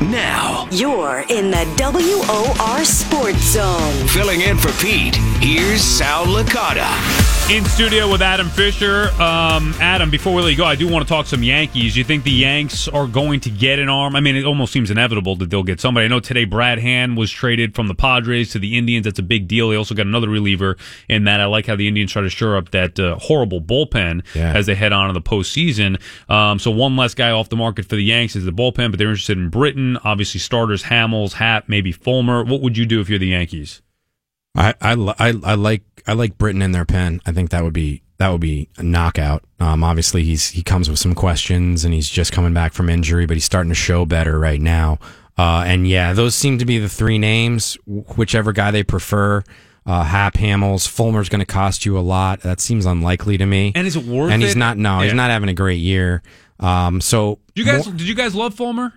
[0.00, 4.06] Now, You're in the WOR Sports Zone.
[4.08, 7.37] filling in for Pete, here's Sal Licata.
[7.50, 9.08] In studio with Adam Fisher.
[9.18, 11.96] Um, Adam, before we let you go, I do want to talk some Yankees.
[11.96, 14.14] You think the Yanks are going to get an arm?
[14.16, 16.04] I mean, it almost seems inevitable that they'll get somebody.
[16.04, 19.04] I know today Brad Hand was traded from the Padres to the Indians.
[19.04, 19.70] That's a big deal.
[19.70, 20.76] They also got another reliever
[21.08, 21.40] in that.
[21.40, 24.52] I like how the Indians try to shore up that uh, horrible bullpen Yeah.
[24.52, 25.98] as they head on to the postseason.
[26.30, 28.98] Um, so one less guy off the market for the Yanks is the bullpen, but
[28.98, 29.96] they're interested in Britton.
[30.04, 32.44] Obviously, starters Hamels, Happ, maybe Fulmer.
[32.44, 33.80] What would you do if you're the Yankees?
[34.54, 37.20] I, I, I, I like I like Britton in their pen.
[37.26, 39.44] I think that would be that would be a knockout.
[39.60, 43.26] Um, obviously he's he comes with some questions and he's just coming back from injury,
[43.26, 44.98] but he's starting to show better right now.
[45.36, 47.76] Uh, and yeah, those seem to be the three names.
[47.86, 49.44] Whichever guy they prefer.
[49.86, 52.40] Uh, Happ Hamels, Fulmer's going to cost you a lot.
[52.40, 53.72] That seems unlikely to me.
[53.74, 54.46] And is it worth And it?
[54.46, 54.76] he's not.
[54.76, 56.22] No, he's not having a great year.
[56.60, 58.92] Um, so you guys more- did you guys love Fulmer?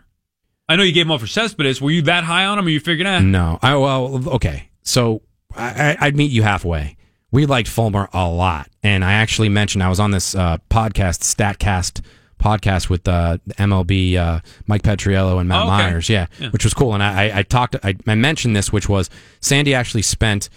[0.68, 1.80] I know you gave him up for Cespedes.
[1.82, 3.20] Were you that high on him, or you figured, eh?
[3.20, 4.70] No, I well, okay.
[4.84, 5.22] So
[5.55, 6.97] I, I- I'd meet you halfway.
[7.32, 11.21] We liked Fulmer a lot, and I actually mentioned I was on this uh, podcast,
[11.23, 12.01] Statcast
[12.39, 15.84] podcast with uh, MLB uh, Mike Petriello and Matt Oh, okay.
[15.89, 16.49] Meyers, yeah, Yeah.
[16.49, 16.93] which was cool.
[16.95, 19.09] And I, I, talked, I, I mentioned this, which was
[19.41, 20.49] Sandy actually spent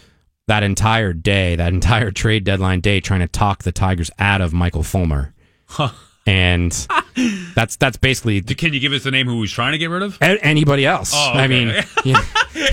[0.49, 4.53] that entire day, that entire trade deadline day, trying to talk the Tigers out of
[4.55, 5.35] Michael Fulmer,
[6.27, 6.89] and
[7.55, 10.03] that's that's basically Can you give us the name who was trying to get rid
[10.03, 10.19] of?
[10.21, 11.13] a- anybody else.
[11.15, 11.69] Oh, I mean,
[12.05, 12.25] yeah.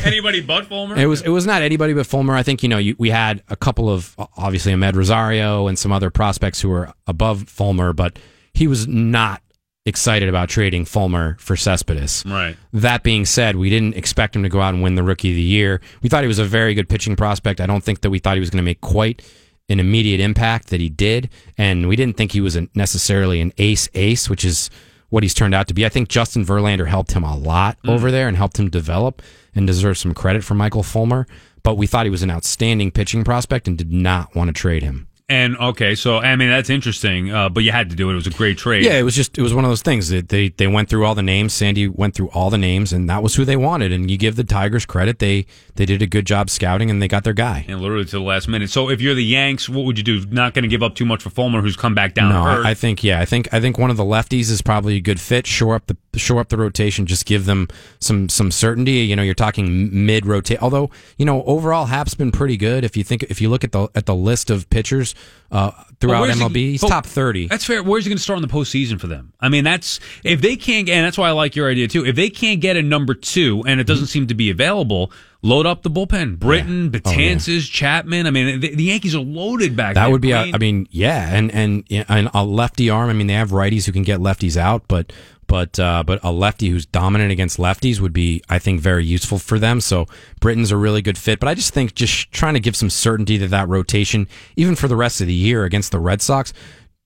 [0.03, 0.95] Anybody but Fulmer?
[0.97, 2.35] It was it was not anybody but Fulmer.
[2.35, 5.91] I think you know you, we had a couple of obviously Amed Rosario and some
[5.91, 8.17] other prospects who were above Fulmer, but
[8.53, 9.41] he was not
[9.85, 12.23] excited about trading Fulmer for Cespedes.
[12.27, 12.55] right.
[12.71, 15.35] That being said, we didn't expect him to go out and win the Rookie of
[15.35, 15.81] the Year.
[16.03, 17.59] We thought he was a very good pitching prospect.
[17.59, 19.23] I don't think that we thought he was going to make quite
[19.71, 23.53] an immediate impact that he did, and we didn't think he was a, necessarily an
[23.57, 24.69] ace ace, which is
[25.09, 25.85] what he's turned out to be.
[25.85, 27.89] I think Justin Verlander helped him a lot mm.
[27.89, 29.21] over there and helped him develop
[29.53, 31.27] and deserves some credit for Michael Fulmer.
[31.63, 34.83] But we thought he was an outstanding pitching prospect and did not want to trade
[34.83, 35.07] him.
[35.31, 38.11] And okay, so I mean that's interesting, uh, but you had to do it.
[38.11, 38.83] It was a great trade.
[38.83, 41.05] Yeah, it was just it was one of those things that they they went through
[41.05, 41.53] all the names.
[41.53, 43.93] Sandy went through all the names, and that was who they wanted.
[43.93, 47.07] And you give the Tigers credit; they they did a good job scouting, and they
[47.07, 47.63] got their guy.
[47.69, 48.71] And literally to the last minute.
[48.71, 50.25] So if you're the Yanks, what would you do?
[50.25, 52.43] Not going to give up too much for Fulmer, who's come back down no.
[52.43, 55.01] I, I think yeah, I think I think one of the lefties is probably a
[55.01, 55.47] good fit.
[55.47, 57.69] Shore up the shore up the rotation, just give them
[58.01, 58.91] some some certainty.
[58.91, 60.61] You know, you're talking mid rotate.
[60.61, 62.83] Although you know overall, Happ's been pretty good.
[62.83, 65.15] If you think if you look at the at the list of pitchers
[65.51, 67.47] uh, throughout where's he- MLB, he's top thirty.
[67.47, 67.83] That's fair.
[67.83, 69.33] Where's he going to start in the postseason for them?
[69.39, 72.05] I mean, that's if they can't get, and that's why I like your idea too.
[72.05, 75.11] If they can't get a number two, and it doesn't seem to be available,
[75.41, 76.39] load up the bullpen.
[76.39, 76.99] Britton, Oh, yeah.
[77.33, 78.27] Betances, Chapman.
[78.27, 79.95] I mean, the, the Yankees are loaded back.
[79.95, 80.11] That there.
[80.11, 83.09] would be, a, I mean, yeah, and and and a lefty arm.
[83.09, 85.11] I mean, they have righties who can get lefties out, but
[85.51, 89.37] but uh, but a lefty who's dominant against lefties would be, I think, very useful
[89.37, 89.81] for them.
[89.81, 90.05] So
[90.39, 93.37] Britton's a really good fit, but I just think just trying to give some certainty
[93.37, 96.53] to that rotation, even for the rest of the year against the Red Sox.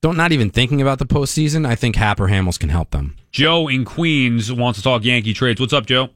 [0.00, 1.66] Don't not even thinking about the postseason.
[1.66, 3.16] I think Happ or Hamels can help them.
[3.32, 5.60] Joe in Queens wants to talk Yankee trades.
[5.60, 6.10] What's up, Joe?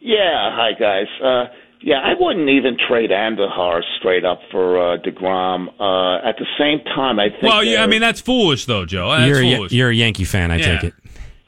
[0.00, 1.06] Yeah, hi guys.
[1.22, 1.44] Uh,
[1.80, 5.68] yeah, I wouldn't even trade Andujar straight up for uh, Degrom.
[5.78, 7.42] Uh, at the same time, I think.
[7.44, 9.10] Well, yeah, I mean that's foolish though, Joe.
[9.10, 9.72] That's you're, a, foolish.
[9.72, 10.78] you're a Yankee fan, I Yeah.
[10.78, 10.94] take it.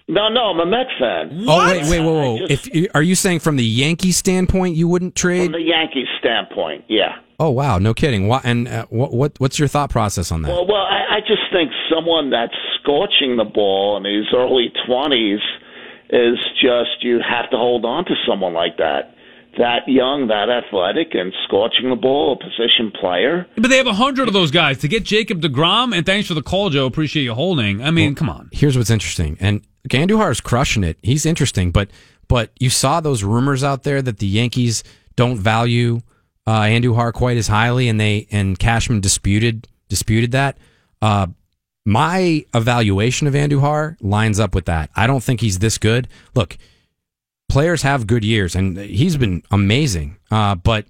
[0.09, 1.45] No, no, I'm a Met fan.
[1.49, 2.47] Oh wait, wait, whoa, whoa!
[2.49, 5.45] Just- If are you saying from the Yankee standpoint, you wouldn't trade?
[5.45, 7.17] From the Yankee standpoint, yeah.
[7.41, 8.29] Oh wow, no kidding.
[8.29, 10.49] Why, and uh, what what what's your thought process on that?
[10.49, 15.41] Well, well, I, I just think someone that's scorching the ball in his early twenties
[16.11, 19.14] is just you have to hold on to someone like that
[19.59, 23.47] that young, that athletic, and scorching the ball, a position player.
[23.57, 25.97] But they have a hundred of those guys to get Jacob Degrom.
[25.97, 26.87] And thanks for the call, Joe.
[26.87, 27.83] Appreciate you holding.
[27.83, 28.49] I mean, come on.
[28.53, 30.99] Here's what's interesting, and Andujar is crushing it.
[31.03, 31.91] He's interesting, but
[32.29, 34.83] but you saw those rumors out there that the Yankees
[35.17, 36.01] don't value
[36.47, 40.59] uh, Andujar quite as highly, and they and Cashman disputed disputed that.
[41.03, 41.27] Uh,
[41.85, 44.91] my evaluation of Andujar lines up with that.
[44.97, 46.09] I don't think he's this good.
[46.35, 46.57] Look,
[47.49, 50.17] players have good years, and he's been amazing.
[50.31, 50.87] Uh, but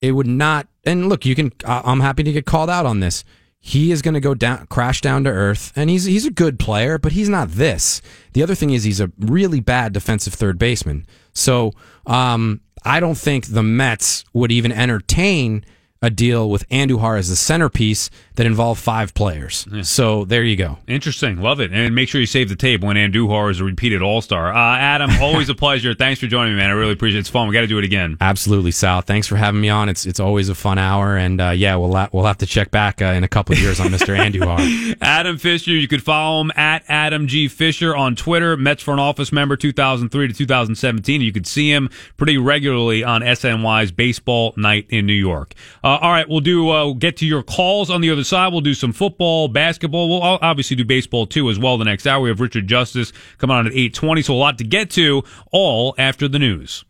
[0.00, 0.68] it would not.
[0.84, 1.52] And look, you can.
[1.64, 3.24] I'm happy to get called out on this.
[3.62, 6.58] He is going to go down, crash down to earth, and he's he's a good
[6.58, 8.00] player, but he's not this.
[8.32, 11.06] The other thing is he's a really bad defensive third baseman.
[11.34, 11.72] So
[12.06, 15.64] um, I don't think the Mets would even entertain
[16.02, 19.66] a deal with Andujar as the centerpiece that involved five players.
[19.82, 20.78] So there you go.
[20.86, 21.42] Interesting.
[21.42, 21.72] Love it.
[21.72, 24.50] And make sure you save the tape when Andujar is a repeated All Star.
[24.50, 25.92] Uh, Adam, always a pleasure.
[25.94, 26.70] Thanks for joining me, man.
[26.70, 27.20] I really appreciate it.
[27.20, 27.48] It's fun.
[27.48, 28.16] We got to do it again.
[28.18, 29.02] Absolutely, Sal.
[29.02, 29.90] Thanks for having me on.
[29.90, 33.02] It's it's always a fun hour, and uh, yeah, we'll we'll have to check back
[33.02, 34.16] uh, in a couple of years on Mr.
[34.16, 34.96] Andujar.
[35.02, 37.46] Adam Fisher, you could follow him at Adam G.
[37.46, 41.20] Fisher on Twitter, Mets front office member 2003 to 2017.
[41.20, 45.52] You could see him pretty regularly on SNY's Baseball Night in New York.
[45.84, 48.52] Uh, all right, we'll do uh, get to your calls on the other side.
[48.52, 50.08] We'll do some football, basketball.
[50.08, 52.20] We'll obviously do baseball too as well the next hour.
[52.20, 55.94] We have Richard Justice coming on at 820, so a lot to get to all
[55.98, 56.84] after the news.